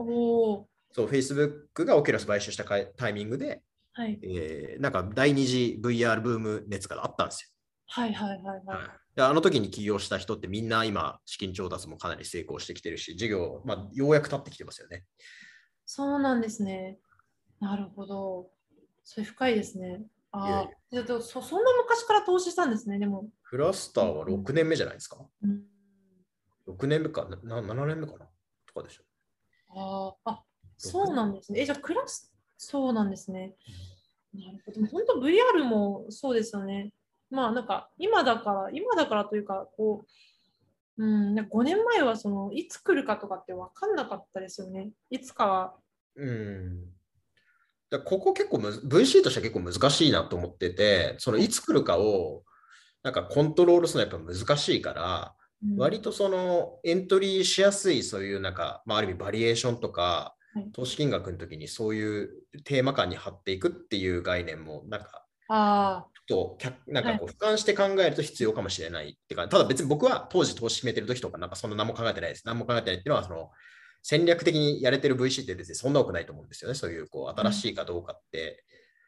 [0.92, 7.49] そう、Facebook がオキュラス買収したタイミングで、はいえー、なんか第2次 VR ブーム熱があったんですよ。
[7.88, 8.66] はいはいはいはい。
[8.66, 8.88] はい
[9.19, 15.05] あの時に起業した人ってみんな今資金調達もかなり成功してきてるし、事業、まあ、ようやく立ってきてますよね。
[15.87, 16.99] そうなんですね。
[17.59, 18.51] なるほど。
[19.05, 20.03] それ深いですね。
[20.33, 20.69] ああ、
[21.23, 23.31] そそんな昔から投資したんですね、でも。
[23.48, 25.18] クラスターは6年目じゃないですか？
[25.42, 25.62] うん、
[26.68, 28.26] 6年目かな、な7年目かな？
[28.66, 29.02] とかでしょ。
[29.68, 30.42] ああ、あ
[30.76, 31.61] そうなんですね。
[31.61, 33.54] え、じゃあクラス、そうなんですね。
[34.35, 34.87] なるほど。
[34.87, 36.92] 本当 VR もそうですよね。
[37.30, 40.04] まあなんか今だから、今だからというか、こ
[40.98, 44.90] う、うん、なんか5年前はそのいつ来るかとかって分かんなかったですよね。
[45.11, 45.74] いつかは。
[46.16, 46.85] うん。
[47.90, 52.42] だここ結構むず VC としては結構難しいなと思ってて、そのいつ来るかを
[53.07, 62.29] なんかコントロールするのはやっぱ難しいから、うん割とそのエントリーしやすいそういうなんか、まあ、ある意味バリエーションとかはい投資金額の時にそういう
[62.64, 72.42] テーマ感に貼っていくっていう概念もなんかあちょっと客なんかこう俯瞰して考えると必要かもしれないってか、ただ別に僕は当時投資決めてる時とかなんかそんな何も考えてないです。
[72.45, 73.51] 何も考えてないっていうのはその
[74.03, 76.75] 戦略的にやれてる VC って別にそんな多くないと思うんですよね。
[76.75, 78.62] そういうこう新しいかどうかって。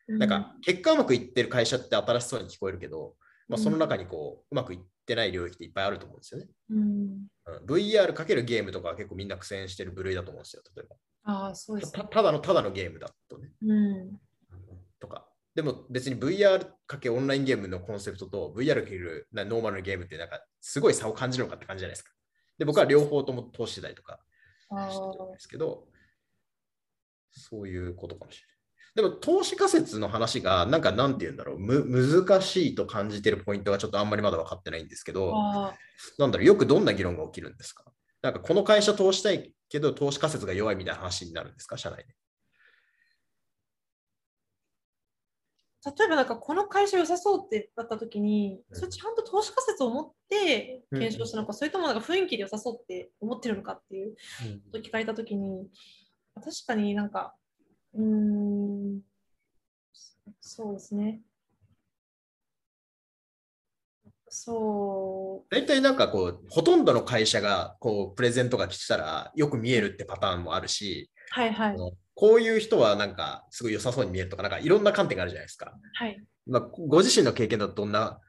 [0.09, 3.15] あ、なんか結果うまくいってる会社って新しそうに聞こえるけど、
[3.49, 6.47] まあ、うんその中にこううまくいってない領域っていっぱいあると思うんですよね。
[6.71, 10.63] うん、うん、VR かけるゲームとかは結構みんな苦戦してる部類だと思うんですよ。
[10.77, 10.87] 例え
[11.25, 11.99] ああ、そうですば。
[11.99, 12.17] ねた。
[12.17, 13.51] ただのただのゲームだとね。
[13.63, 14.21] うん、
[15.01, 15.29] とか。
[15.55, 22.13] でも別に VR かけオンラインゲームのコンセプトと VR かけるなノーマルのゲームってなんかすごい差を感じるのかって感じじゃないですか。
[22.59, 24.21] で、僕は両方とも投資してたりとか
[24.71, 25.89] あしてるんあですけど、
[27.31, 28.58] そういうことかもしれない。
[28.99, 31.85] でも投資仮説の話がなんかなんて言うんだろう、む
[32.27, 35.73] 難しいと感じてるポイントがちょっとあんまりまだ分かってないんですけど、あ
[36.19, 37.85] なんだろう、よくどんな議論が起きるんですか？
[38.23, 41.79] なんかこの会社投したいけど投資仮説が弱いみたいな話になるんですか？
[41.79, 42.07] 社内で。
[45.97, 48.77] 例えばなんかこの会社良さそうってなった時に、うん。
[48.77, 54.17] それちゃんと投資仮説を持って検証したのか、それともなんか雰囲気で良さそうって思ってるのかっていうこ
[54.73, 55.69] とを聞かれた時に
[56.35, 57.37] 確かになんか
[57.94, 59.01] うーん。
[60.40, 61.22] そうですね。
[64.29, 65.55] そう。
[65.55, 71.77] 大体なんかこう、ほとんどの会社がこうプレゼントが来たらよく見えるってパターンもあるし、はいはい。
[72.14, 75.72] こういう人はなんかすごい良さそうに見えるとか、なんかいろんな観点があるじゃないですか。
[75.94, 76.22] はい。
[76.46, 78.20] まあ、ご自身の経験だとどんな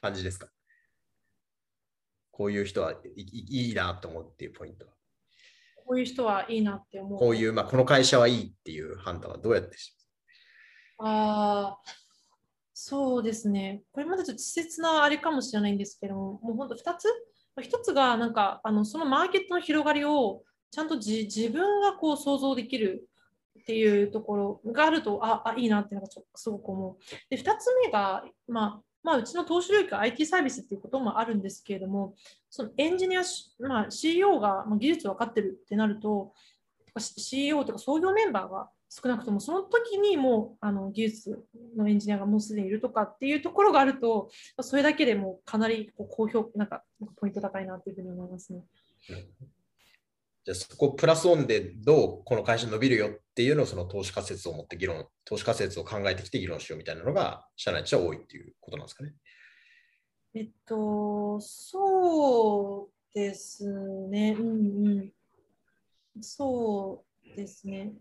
[0.00, 0.48] 感じですか？
[2.30, 4.92] こういう人はいいいいなと思うっていうポイントは。
[5.86, 9.96] こういう人はいいなって思うこういう、まあ、この会社はいいっていう判断はどうやってし
[10.98, 11.78] ああ、
[12.72, 13.82] そうですね。
[13.92, 17.06] これまでちょっと稚拙なあれかもしれないんですけども、もう本当2つ
[17.58, 23.08] ?1 つが、なんか、あのそのマーケットの広がりをちゃんとじ自分がこう想像できる
[23.60, 26.96] っていうところがあると、あ、あいいなっていうのがちょっとすごく思う。
[27.28, 32.16] で、2つ目が、まあ、まあ、うちの投資領域は IT サービスっていうこともあるんですけれども、
[32.50, 33.22] そのエンジニア、
[33.60, 36.32] まあ、CEO が技術分かってるってなると、
[36.98, 41.44] CEO とか創業メンバーが少なくともその時にもうあの技術
[41.76, 44.28] のエンジニアがもうすでにいるとかっていうところがあると、
[44.60, 46.82] それだけでもかなりこう高評なんか
[47.14, 48.64] ポイント高いなというふうに思いますね。
[50.46, 59.12] じゃあそこプラスオンでどうこの会社伸びるよっていうのをその投資仮説を持って議論、投資仮説を考えてきて議論しようみたいなのが社内としては多いっていうことなんですかね。
[60.34, 63.68] えっと、そうです
[64.08, 64.36] ね。
[64.38, 66.22] うんうん。
[66.22, 67.94] そうですね。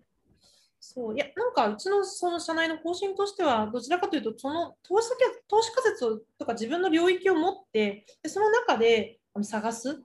[0.79, 9.99] そういやなんかうちのその社内の方針としては、どちらかというと、その投資先投資仮説をとか自分の領域を持って、でその中であの探す。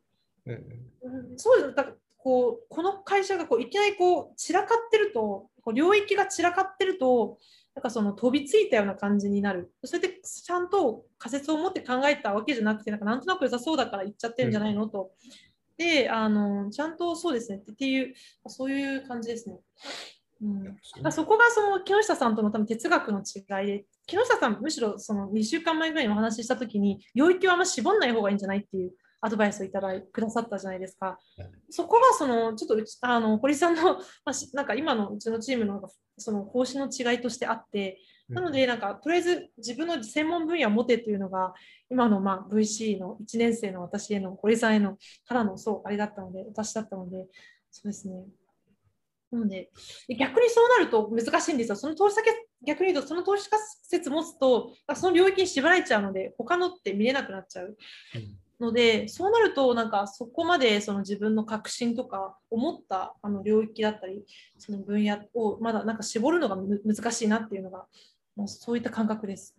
[0.47, 0.91] うんうん
[1.37, 1.87] そうですだ
[2.23, 7.39] こうこの会社がこういきなりこう散らかってると、こう領域が散らかってると、
[7.75, 9.73] なんかその飛びついたような感じになる。
[9.85, 15.13] それでちゃんと仮説を持って考えたわけじゃなくて、なんかなんとなく良さそうだから言っちゃってるんじゃないのと。
[15.79, 18.15] であの、ちゃんとそうですねっていう、
[18.49, 19.59] そういう感じですね。
[20.43, 31.19] うん、そこがその木下さんとの多分哲学の違いで、木下さん、むしろその2週間前ぐらいにお話ししたときに、領域をあんま絞んない方がいいんじゃないっていうアドバイスをいただいくださったじゃないですか。
[31.69, 35.83] そこがそのちょっとうちあの堀さんの、 まあ、しなんか今のうちのチームの
[36.17, 41.53] その方針の違いとしてあって、なので、なんかとりあえず自分の専門分野を持てというのが、
[41.91, 47.27] 今のまあ VC の1年生の私への、堀さんへのからのそうあれだったので、私だったので、
[47.71, 48.25] そうですね。
[49.31, 49.71] なので、
[50.19, 51.77] 逆にそうなると難しいんですよ。
[51.77, 52.27] その投資先、
[52.67, 57.77] 逆に言うと、その投資仮説持つと、その領域に縛られちゃうので、他のって見れなくなっちゃう。
[58.61, 64.25] ので、そうなると、なんかそこまでその自分の確信とか思ったあの領域だったり、
[64.59, 67.87] その分野をまだなんか絞るのがむ難しいなっていうのが、
[68.37, 69.57] もうそういった感覚です。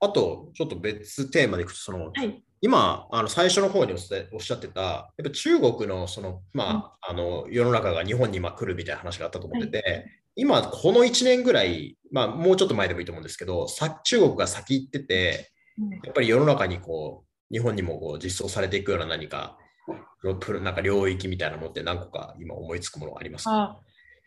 [0.00, 2.42] あと、ちょっと別テーマでいくと、その、はい。
[2.60, 10.06] 今、あの最初の方におっしゃおってた、やっぱ中国のその、まあ、あの世の中が日本に今来るみたいな話があったと思ってて、
[10.36, 15.57] 今、この1年ぐらい、まあ、もうちょっと前でもいいと思うんですけど、さ中国が先行ってて、うん
[16.02, 19.58] やっぱり世の中にこう、日本にもこう実装されていくような何か、
[20.22, 23.50] ろプロなんか領域みたいなのって何個か今思いつくものありますか？
[23.50, 23.80] あ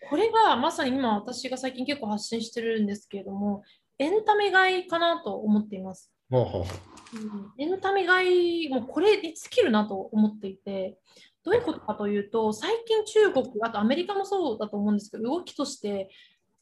[0.09, 3.63] これがまさに今私が最近結構発信してるんですけれども、
[3.99, 6.11] エンタメ買いかなと思っています。
[6.31, 6.65] ほ
[7.13, 7.51] うん。
[7.59, 10.97] エンタメ買い、もうこれに尽きるなと思っていて、
[11.43, 16.09] どういうことかというと、最近中国、あとアメリカもそうだと思うんですけど、動きとして、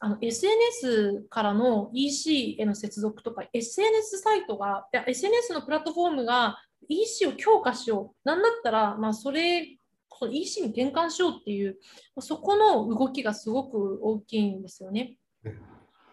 [0.02, 8.28] あの SNS からの EC への接続とか、SNS サイトが、いや SNS のプラットフォームが EC を強化しよう。
[8.28, 9.76] なんだったら、まあ、それ、
[10.18, 11.78] その EC に転換しようっていう、
[12.18, 15.16] そこの動きがすごく大きいんですよね。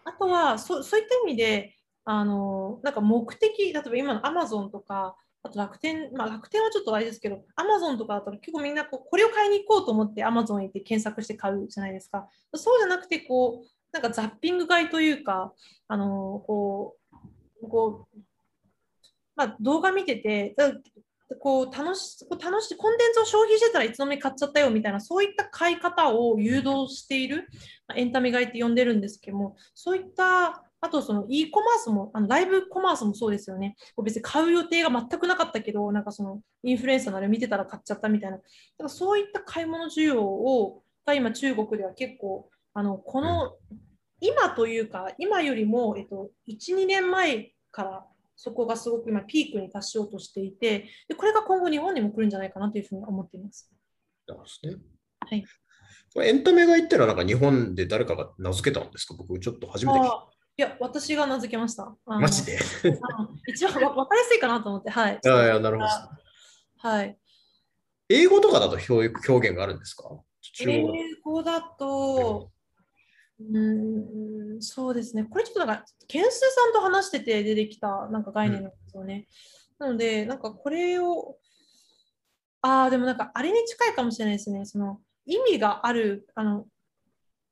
[0.04, 1.74] あとはそ、そういった意味で、
[2.04, 12.28] あのなんか目的、例えば今の Amazon とか、あと楽天、まあ、楽天はちょっとあれですけど、Amazon とかだったら結構みんなこうこれを買いに行こうと思って Amazon へ行って検索して買うじゃないですか。
[12.54, 15.52] そうじゃなくて、こう、なんかザッピング買いというか、
[15.88, 16.96] あのこ
[17.62, 18.18] う、こう、
[19.34, 20.54] まあ、動画見てて、
[21.40, 27.48] こう楽しこう楽しいコンテンツを消費してたらいつの間に買っちゃったよみたいなそういった買い方を誘導している、
[27.86, 33.74] まあエンタメ買いって呼んでるんですけどもそういったあとその e コマースもあのライブコマースもそうですよね。
[33.96, 38.36] こう別に買う予定が全くなかったけどなんかそのインフルエンサーのあれ見てたら買っちゃったみたいな。
[38.36, 38.48] だか
[38.84, 43.56] らそういった買い物需要をが今中国では結構あのこの、
[44.20, 48.06] 今というか今よりも、えっと、12年前から
[48.36, 53.68] そこがすごく今ピークに達しようとしていてでこれが今後日本にも来るんじゃないかなというふうに思っています。
[54.46, 54.76] すね。
[55.28, 55.44] はい。
[56.14, 59.14] これエンタメ買いってのはなんか日本で誰かが名付けたんですか？
[59.18, 60.12] 僕ちょっと初めて聞いた。
[60.14, 61.96] あいや、私が名付けました。
[62.06, 62.58] マジで？
[63.48, 65.20] 一番わ 分かりやすいかなと思って、はい。
[65.24, 66.88] いやいや、なるほど。
[66.88, 67.18] はい。
[68.08, 70.08] 英語とかだと表表現があるんですか？
[70.60, 70.82] 英
[71.22, 72.50] 語だと、
[73.40, 75.24] うーん、そうですね。
[75.24, 79.26] これちょっとなんか、件数さんと話してて出てきたなんか概念なんですよね。
[79.78, 81.38] なので、なんかこれを、
[82.60, 84.64] ああ、でもなんかあれに近いかもしれないですね。
[84.64, 86.66] その意味がある、あの、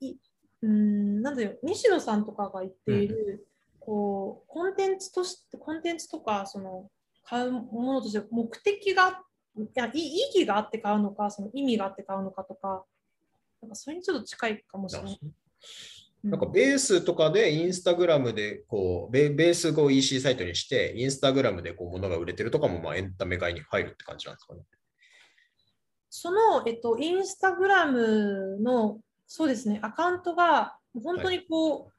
[0.01, 0.15] い、
[0.61, 3.47] うーん、なんだよ、西野さんとかが言っている、
[3.79, 6.89] こう、コンテンツとして、コンテンツとか、その、
[7.23, 9.23] 買うものとして目的が、
[9.57, 12.85] いや、い意義があって買うのか、その意味があって買うのかとか、
[13.61, 15.19] なんかそれにちょっと近いかもしれない。
[16.23, 24.61] うなんかベースとかでインスタグラムでこうベベースを EC サイトにしてインスタグラムでこう物が売れてるとかもまあエンタメ買いに入るって感じなんですかね。
[26.09, 31.91] その、えっと、インスタグラムの、そうですね、アカウントが、本当にこ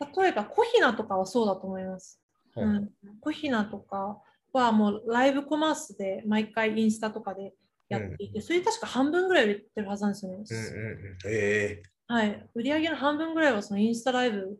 [0.00, 2.22] う、例えば、コヒナとかはそうだと思います。
[2.56, 2.90] ううんん、
[3.20, 4.18] コヒナとか
[4.52, 7.52] はもうライブコマースで毎回インスタとかで
[7.88, 10.38] やっていて、それ確か半分ぐらい売れてるはずなんですよね。
[10.38, 14.58] うんうんうん、えはい、売り上げの半分ぐらいはそのインスタライブ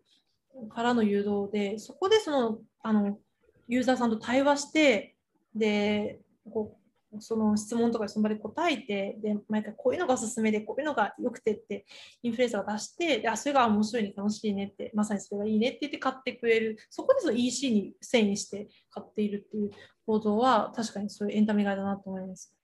[0.72, 3.18] からの誘導で、そこでそのあの
[3.66, 5.16] ユーザーさんと対話して、
[5.52, 6.78] でこ
[7.12, 11.86] うその質問とかにその場で答えて、で毎回こういうのがおすすめで、こういうのが良くてって、
[12.22, 19.70] インフルエンサーが出して、であそれが面白いね、楽しいねって、まさにそれがいいねって言って買ってくれる、そこでその EC に遷移して買っているっていう
[20.06, 22.54] 構造は、確かにそういうエンタメ買いだなと思います。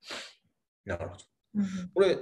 [0.87, 1.25] ー、なるほど。
[1.57, 2.19] うんうんこれ、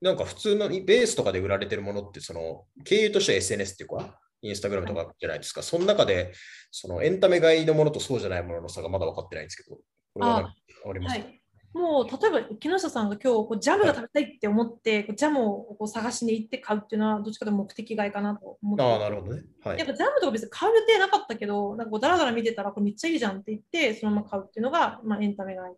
[0.00, 5.62] なんか普通のベースとかで売られてるものって、その経由としては SNS っていうか、インスタグラムとかじゃないですか。
[5.62, 6.32] その中で、
[6.70, 9.76] そのエンタメ買いのものとそうじゃないものの差がまだ分かってないんですけど、
[10.14, 10.54] これは
[10.94, 11.38] りますか、はい
[11.74, 19.42] もう例えば木下さんが今日こうジャムが食べたいって思って、こうジャムをこう探しに行って買うっていうのはどっちかというと目的買いかなと思ってああ、なるほどね。
[19.62, 19.86] はいやっ。
[19.86, 25.74] ぱジャムとか別に買う予定なかったけどなんかこうだらだら見てたらこれめっちゃいいじゃんって言ってそのまま買うっていうのが、まあ、エンタメ買い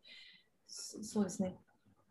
[0.68, 1.56] そそうですね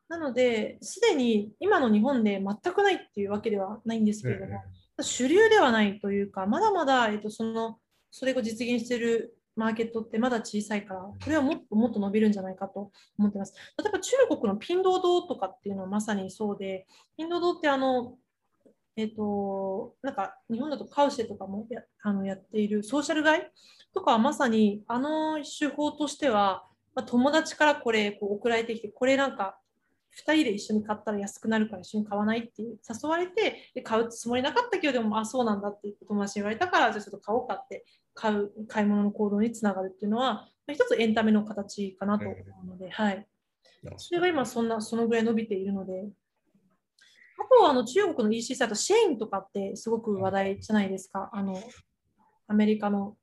[0.09, 4.61] なのですでに今の日本で全くないっていうわけではないんですけれども、
[5.01, 7.77] 主流ではないというか、まだまだ、えっと、その
[8.11, 13.53] それを実現しているマーケットってまだ小さいから、これはもっともっと伸びるんじゃないかと思ってます。
[13.77, 16.87] 例えば中国のピンドードとかっていうのはまさにそうで、
[17.17, 18.15] ピンドードってあの、
[18.95, 23.51] えっと、なんか日本だとカウシェとかもやあのやっているソーシャル街
[23.93, 26.63] とかはまさにあの手法としては、
[26.95, 29.58] まあ、友達からこれこう送られてきて、これなんか
[30.17, 43.27] 2人で一緒に買ったら安くなるから一緒に買わないっていう誘われてで買うつもりなかったけどでもあそうなんだって友達に言われたからじゃあちょっと買おうかって買う買い物の行動につながるっていうのはまあ一つエンタメの形かなと思うので、はい、
[43.97, 46.09] それが今そんなそのぐらい伸びているので。
[47.41, 51.29] あとはあの中国の EC サイトシェインとかってすごく話題じゃないですか。
[51.31, 51.57] あの
[52.47, 53.15] アメリカの、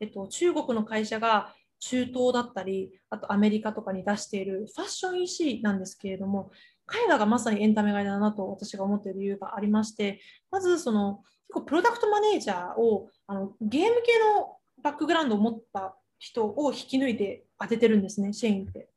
[0.00, 6.50] えっと、中国の会社が中東だったり、あとアメリカとかに出しているファッション EC なんですけれども、
[6.86, 10.20] 彼らがまさにエンタメ買いだなと私が思っている理由がありまして、
[10.50, 18.88] まずその結構プロダクトマネージャーをあのゲーム系のバックグラウンドを持った人を引き抜いて当ててるんですね、シェインって。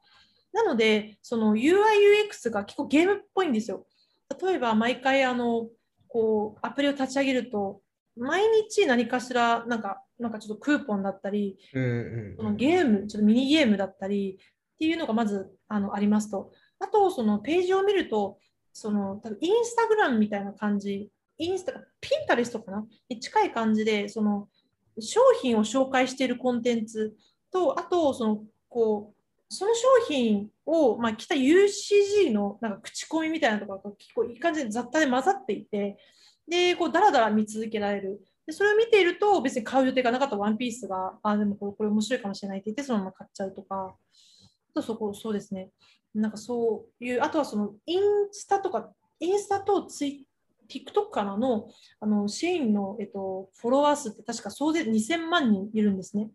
[0.54, 1.78] なので、その UI、
[2.30, 3.86] UX が結構ゲームっぽいんですよ。
[4.42, 5.70] 例えば、毎回あの
[6.08, 7.82] こうアプリを立ち上げると、
[8.18, 11.88] 毎日何かしらなんかなんかちょっとクーポンだったり、うんう
[12.34, 16.52] んそのゲーム、ちょっとミニゲームだったりっていうのがまずあのありますと。
[16.80, 18.40] あと、そのページを見ると、
[18.74, 22.86] その多分インスタグラムみたいな感じ、インスタ、ピンタレストかな？
[23.10, 24.48] に近い感じで、その
[25.00, 27.14] 商品を紹介しているコンテンツ
[27.52, 29.22] と、あと、そのこう
[29.54, 35.98] その商品を、まあ、来た UCG のなんか口コミみたいなところが結構いい感じで雑多で混ざっていて、
[36.48, 38.22] で、こうだらだら見続けられる。
[38.52, 45.70] でそれを見ていると別に買う予定がなかったワンピースが、あ、でもこれこれ面白いかもしれないって言って、そのまま買っちゃうとか、あとそこ、そうですね。
[46.14, 48.92] なんかそういう、あとはそのインスタとか、
[49.22, 50.28] インスタとツイ
[50.68, 56.30] TikTok からのあのシェインの、えっと、フォロワー数って確か総勢2000万人いるんですね。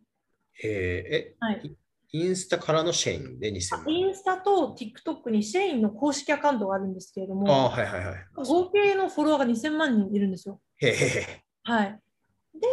[0.62, 1.76] えー、はい、
[2.12, 10.60] インスタからのシェインで2000万インスタと TikTok にシェインの公式アカウントがあるんですけれども、あはいはいはい、合計のフォロワーが2000万人いるんですよ。
[10.78, 12.00] へへはい。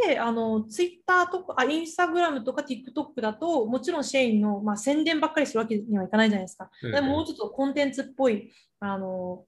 [0.05, 6.69] で、あの、ツイッターとか、あ、インスタグラムとか TikTok だと、もちろんシェインの、まあ、宣伝ばっかりするわけにはいかないじゃないですか。
[6.81, 9.45] うん、でももうちょっとコンテンツっぽい、あの、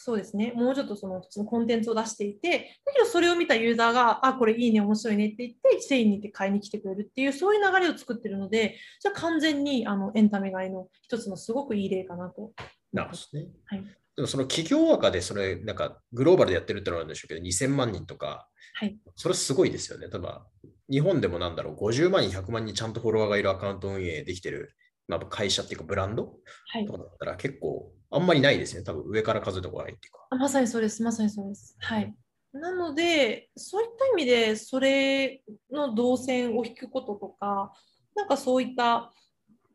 [0.00, 12.52] そうですね、もうちょっとその普通のコンテンツを出していて、だけどそれを見たユーザーが、あ、これいいね、面白いねって言って、シェインに行って買いに来てくれるっていう、そういう流れを作ってるので、じゃ完全にあのエンタメ買いの一つのすごくいい例かなと。
[12.92, 13.48] なるほどね。
[13.66, 13.84] はい
[14.18, 18.48] でもその企業赤でそれ、なんかグローバルでやってるってのはあるんでしょうけど、2000万人とか、
[18.78, 20.08] はい、それすごいですよね。
[20.08, 20.46] ただ、
[20.88, 24.72] 日本でもなんだろう、50万人、100万人ちゃんとフォロワーがいるアカウント運営できてる、
[25.08, 26.36] まあ、会社っていうかブランド、
[26.68, 28.84] はい、とかだったら結構あんまりないですね。
[28.84, 30.36] 多分上から数えたことないっていうか。
[30.36, 31.76] まさにそうです、まさにそうです。
[31.80, 32.14] はい。
[32.52, 37.72] なので、そういった意味で、それの動線を引くこととか、
[38.14, 39.12] なんかそういった、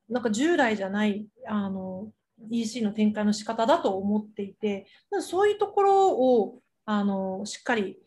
[0.09, 2.11] なんか従来じゃない、あの、
[2.49, 4.87] EC の展開の仕方だと思っていて、
[5.21, 7.97] そういうところをあのしっかり、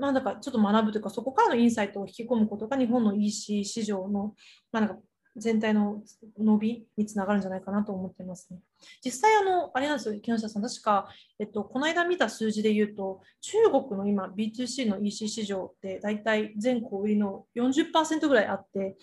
[0.00, 4.34] まあ、なんかちょっと学ぶというか、そこからのインサイトを引き込むことが日本の EC 市場の、
[4.72, 4.96] まあ、なんか
[5.36, 6.02] 全体の
[6.38, 8.60] 伸びにつながるんじゃないかなと思ってますね。
[9.04, 18.96] 実際、あの、あれなんですよ、木下さん、確か、えっと、この間見た数字で言うと、中国の今、B2C の EC 市場って大体全小売りの40%ぐらいあって、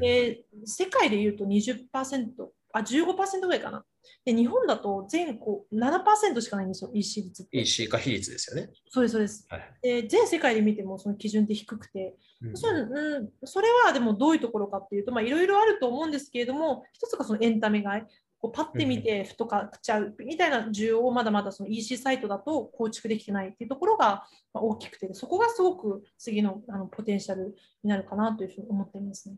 [0.00, 3.84] で世界で言うと20%、あ、15%ぐらいかな。
[4.24, 7.58] で、日本だと全国7%しかないんですよ、EC 率って。
[7.58, 8.72] EC 化比率ですよね。
[8.90, 9.46] そうです、そうです。
[9.48, 18.02] はい、で全世界で見てもその基準って低くて、うん、それうん、それはでもどういうところかっていうと、いろいろあると思うんですけれども、一つがそのエンタメ買い。
[18.40, 29.36] こうパッて見てふと買っちゃうみたいな需要をまだまだその EC サイトだと構築できてないっていうところが大きくて、そこがすごく次のあのポテンシャルになるかなというふうに思っていますね。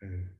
[0.00, 0.30] うん、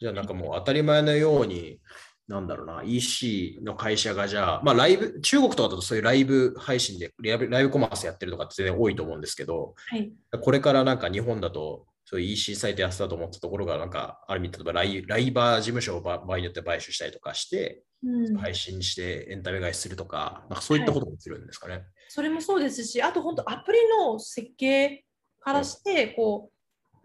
[0.00, 1.80] じゃあなんかもう当たり前のように
[2.26, 21.84] なんだろうな、EC の会社がじゃあ、まあライブ、中国とかだとそういうライブ配信でライブライブコマースやってるとかって全然多いと思うんですけど、はい、これからなんか日本だと、そういう EC サイトやってたと思ったところが、なんか、ある意味、例えばライライバー事務所を場合によって買収したりとかして、うん、配信してエンタメ買いするとか、なんかそういったこともするんですかね、はい。
[22.08, 25.04] それもそうですし、あと本当アプリの設計
[25.40, 26.53] からして、こう、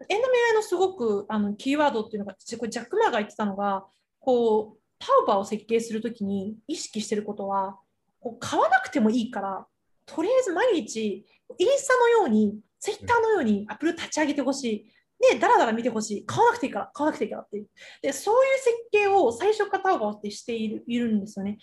[0.08, 3.84] エンタメのすごくあのキーワードっていうのが、これジャック・マーが言ってたのが、
[4.18, 7.78] こう、タウバを設計するときに意識してることは、
[8.20, 9.66] こう買わなくてもいいから、
[10.06, 11.26] とりあえず毎日、
[11.58, 14.92] インスタのように、ツイッターのようにアップル立ち上げてほしい。
[15.20, 16.26] で、だらだら見てほしい。
[16.26, 17.68] 買わなくていいから、買わなくていいからっていう。
[18.00, 21.58] で、そういう設計を最初からタウバってしているいるんですよね。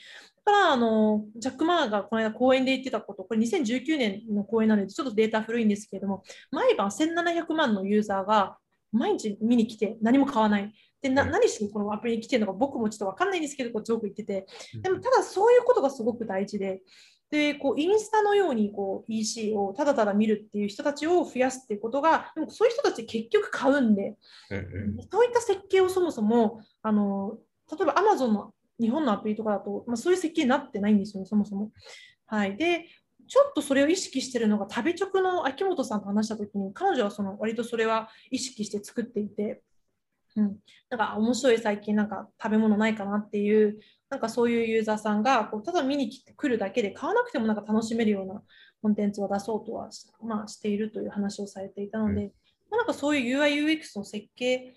[0.46, 8.58] だから、あの、ジャック・マーがこの間講演で言ってたこと、これ2019年の講演なので、ちょっとデータ古いんですけれども、毎晩1700万のユーザーが
[8.92, 10.74] 毎日見に来て何も買わない。
[11.02, 14.48] でな何しにこのアプリに来てるのか僕もちょっと分かんないんですけど、こうジョーク言ってて、
[14.82, 16.82] でもただそういうことがすごく大事で、
[17.30, 24.16] でこうインスタのようにこう EC をただただ見るっていう人たちを増やすっていうことが、でもそういう人たち結局買うんで、
[24.50, 27.38] うんうん、そういった設計をそもそも、あの
[27.72, 31.72] 例えば Amazon の日本のアプリとかだと、まあ、そういう設計になってないんですよね、そもそも。
[32.28, 32.86] はい、で
[33.28, 39.62] ちょっとそれを意識してるのが、食べ直の秋元さんと話したときに、彼女はその割とそれは意識して作っていて、
[40.38, 40.58] うん、
[40.90, 48.42] なんか面白い最近なんか食べ物ないかなっていうなんかそういうユーザーさんがこうただ見に来るだけで買わなくてもなんか楽しめるような
[48.82, 49.90] コンテンツを出そうとは、
[50.24, 54.76] まあ、しているという話をされていたので、うん、なんかそういう UI、UX の設計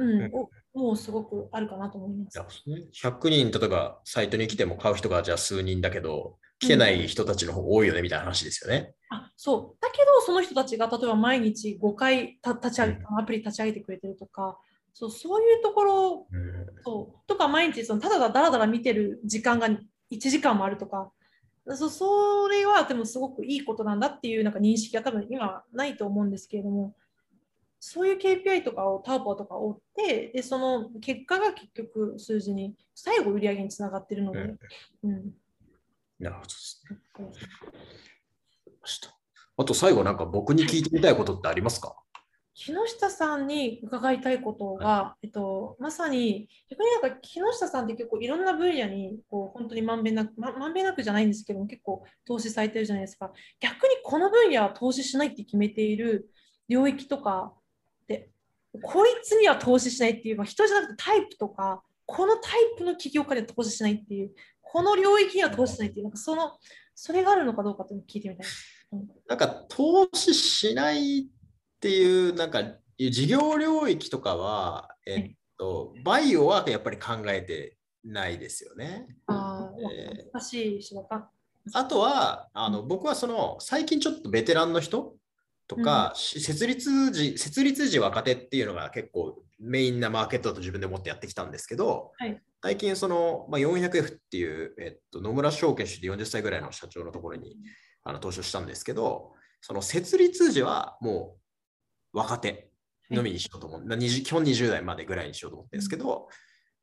[0.00, 0.30] うんうん。
[0.32, 2.38] おもうすごくあるかなと思います。
[2.38, 2.86] いやね。
[2.92, 8.94] 100人、例えばサイトに来ても買う人がじゃあ数人だけど、来てない人たちの方が多いよねみたいな話ですよね。
[9.10, 9.82] あそう。
[9.82, 14.58] だけど、その人たちが例えば毎日5回た立ち上げうアプリ立ち上げてくれてるとか、
[14.92, 17.26] そうそういうところうんそう。
[17.26, 19.78] とか毎日そのただだらだら見てる時間が1
[20.18, 21.12] 時間もあるとか、
[21.76, 26.94] そそれはでもすごくいいことなんだっていうなんか認識が多分今ないと思うんですけれども、
[27.78, 34.54] そういう KPI とかをターポとか追って、でその結果が結局数字に、最後売り上げにつながってるので、
[35.04, 35.34] うん。
[36.18, 36.98] なるほどですね。
[39.56, 41.94] あと最後なんか僕に聞いてみたいことってありますか？
[42.60, 53.32] 木下さんに伺いたいことが、えっと、まさに逆になんか木下さんって結構いろんな分野にこう本当にまんべんなく、ままんべんなくじゃないんですけども結構投資されてるじゃないですか。
[53.60, 56.28] 逆にこの分野は投資しないって決めている
[56.68, 57.54] 領域とか
[58.06, 58.28] で
[58.82, 66.52] こいつには投資しないっていう、まあ、人じゃなくてタイプとかこのタイプの起業家には投資しないっていうこの領域には投資しないっていうなんかその
[66.94, 68.86] それがあるのかどうかって聞いてみたいです。
[69.26, 71.26] なんか投資しない
[71.80, 72.62] っていうなんか
[72.98, 79.06] 事業領域とかは、えっと、バイオはやっぱり考えてないですよね。
[79.26, 79.70] あ
[81.72, 85.14] あとはあの僕はその最近ちょっとベテランの人
[85.68, 92.38] とか、し設立時設立時若手っていうのが結構メインなマーケットだと自分で思ってやってきたんですけど、はい。
[92.62, 97.56] 最近その、まあ、400F っていう、えっと、野村証券主で40歳ぐらいの社長のところに
[98.04, 101.39] あの投資をしたんですけど、その設立時はもう
[102.12, 102.70] 若手
[103.10, 106.28] のみにしようと思う、な20基本20代までぐらいにしようと思ってるんですけど、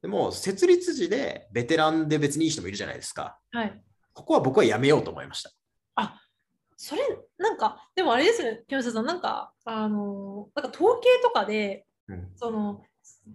[0.01, 3.39] でも設立時でベテランで別にいい人もいるじゃないですか。
[3.51, 3.81] はい。
[4.13, 5.51] ここは僕はやめようと思いました。
[5.95, 6.21] あ
[6.75, 7.01] それ
[7.37, 9.05] なんかでもあれですね木下さん。
[9.05, 12.29] なんかあのなんか統計とかでうん。
[12.35, 12.81] その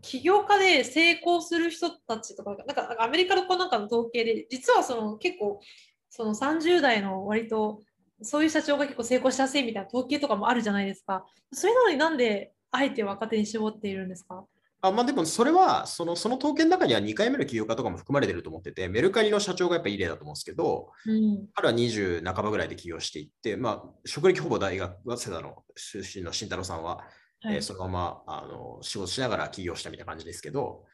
[0.01, 5.61] 起業家で成功する人たちとかなんかアメリカのこうなんかの統計で実はその結構
[6.09, 7.81] その30代の割と
[8.25, 11.25] そういう社長が結構成功しやすいみたいな統計とかもあるじゃないですか。
[11.53, 14.45] それなのになんであえて若手に絞っているんですか？
[14.85, 21.47] あまあ、でもそれはそのその統計の中には2回目の起業家とかも含まれてると思ってて、メルカリの社長がやっぱいい例だと思うんですけど、うん。
[21.55, 26.97] 彼は20半ばぐらいで起業していって、まあ、職歴ほぼ大学、早稲田の出身の慎太郎さんは、
[27.43, 27.55] はい。
[27.55, 30.85] えーそのままあの仕事しながら起業したみたいな感じですけど、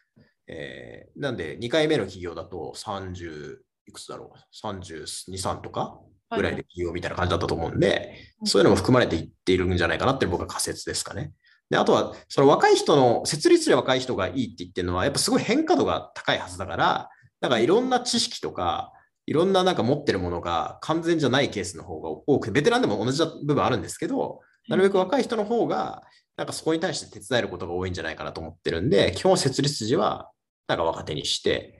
[0.46, 3.56] えーなんで2回目の起業だと30
[3.86, 5.98] いくつだろう、32、3とか？
[6.34, 8.14] ぐらいで起業みたいな感じだったと思うんで、
[8.44, 11.32] そういうのも含まれていっているんじゃないかなって僕は仮説ですかね。
[11.70, 17.10] で、あとは、その若い人の、設立で若い人がいいって言ってるのは、やっぱすごい変化度が高いはずだから、
[17.40, 18.92] なんかいろんな知識とか、
[19.26, 26.02] いろんななんか持ってるものが完全じゃないケースの方が多くて、ベテランでも同じ部分あるんですけど、なるべく若い人の方が、
[26.38, 30.30] なんかそこに対して手伝えることが多いんじゃないかなと思ってるんで、基本設立時は、
[30.68, 31.77] なんか若手にして、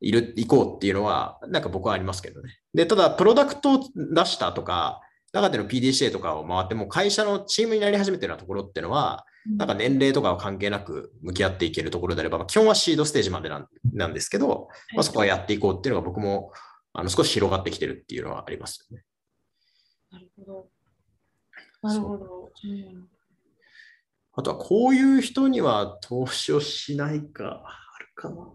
[0.00, 2.58] いる、行こうっていうのは、なんか僕はありますけどね。
[2.74, 5.00] で、ただ、プロダクトを出したとか、
[5.32, 9.26] 中での PDCA とかを回って、もう会社のチームになり始めてるようなところっていうのは、
[9.56, 16.52] なんか年齢とかは関係なく向き合っていけるところであれば、まあ基本はシードステージまでなんなんですけど、まあ、そこはやっていこうっていうのが僕も
[16.92, 19.04] あの少し広がってきてるっていうのはありますよね。
[20.10, 20.68] なるほど。
[21.82, 22.52] なるほど。
[22.64, 23.08] うん
[24.38, 28.46] あとはこういう人には投資をしないか、あるかな。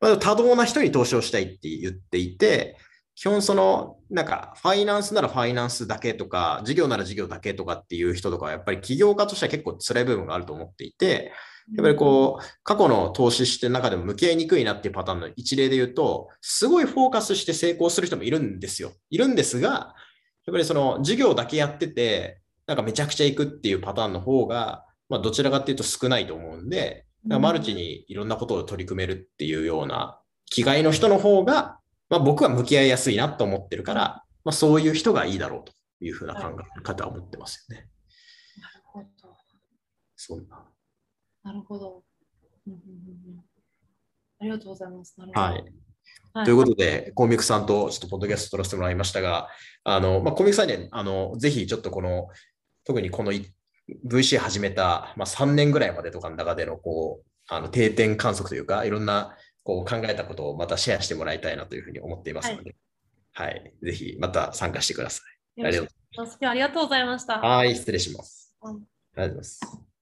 [0.00, 2.76] まあ、多動な人に投資をしたいって言っていて、
[3.14, 11.32] 基本その、なんか、ファイナンスならファイナンスだけとか、事業なら事業だけとかっていう人とかは、やっぱり起業家としては結構辛い部分があると思っていて、
[11.74, 18.92] やっぱりこう、過去の投資して中でも向き合いにくいなっていうパターンの一例で言うと、すごいフォーカスして成功する人もいるんですよ。
[19.08, 19.68] いるんですが、
[20.46, 37.88] やっぱりその事業だけやってて、なんかめちゃくちゃいくっていうパターンの方が、まあどちらかっていうと少ないと思うんで、マルチにいろんなことを取り組めるっていうような気概の人の方が、まあ僕は向き合いやすいなと思ってるから、まあそういう人がいいだろうというふうな考え方は思ってますよね。
[38.60, 39.36] なるほど。
[40.14, 40.64] そんな。
[41.42, 42.02] なるほど。
[42.66, 43.44] うんうんうんうん
[44.38, 45.14] ありがとうございます。
[45.18, 45.30] はい。
[45.32, 45.64] はい
[46.44, 49.48] ということで、コミックさんとちょっとポッドキャスト撮らせてもらいましたが、
[49.84, 52.28] あの、まあ、コミックさんには、あの、ぜひちょっとこの、
[52.84, 53.50] 特にこのい
[54.06, 62.76] VC 始めた、まあ、3年ぐらいまでとかの中での、こう、あの定点観測というか、いろんなこう考えたことをまたシェアしてもらいたいなというふうに思っていますので、
[63.32, 65.22] はい、ぜひまた参加してくださ
[65.56, 65.64] い。
[65.64, 65.82] ありが
[66.70, 67.40] とうございました。
[67.40, 68.54] はい、失礼します。
[68.62, 69.95] うんありがとうございます。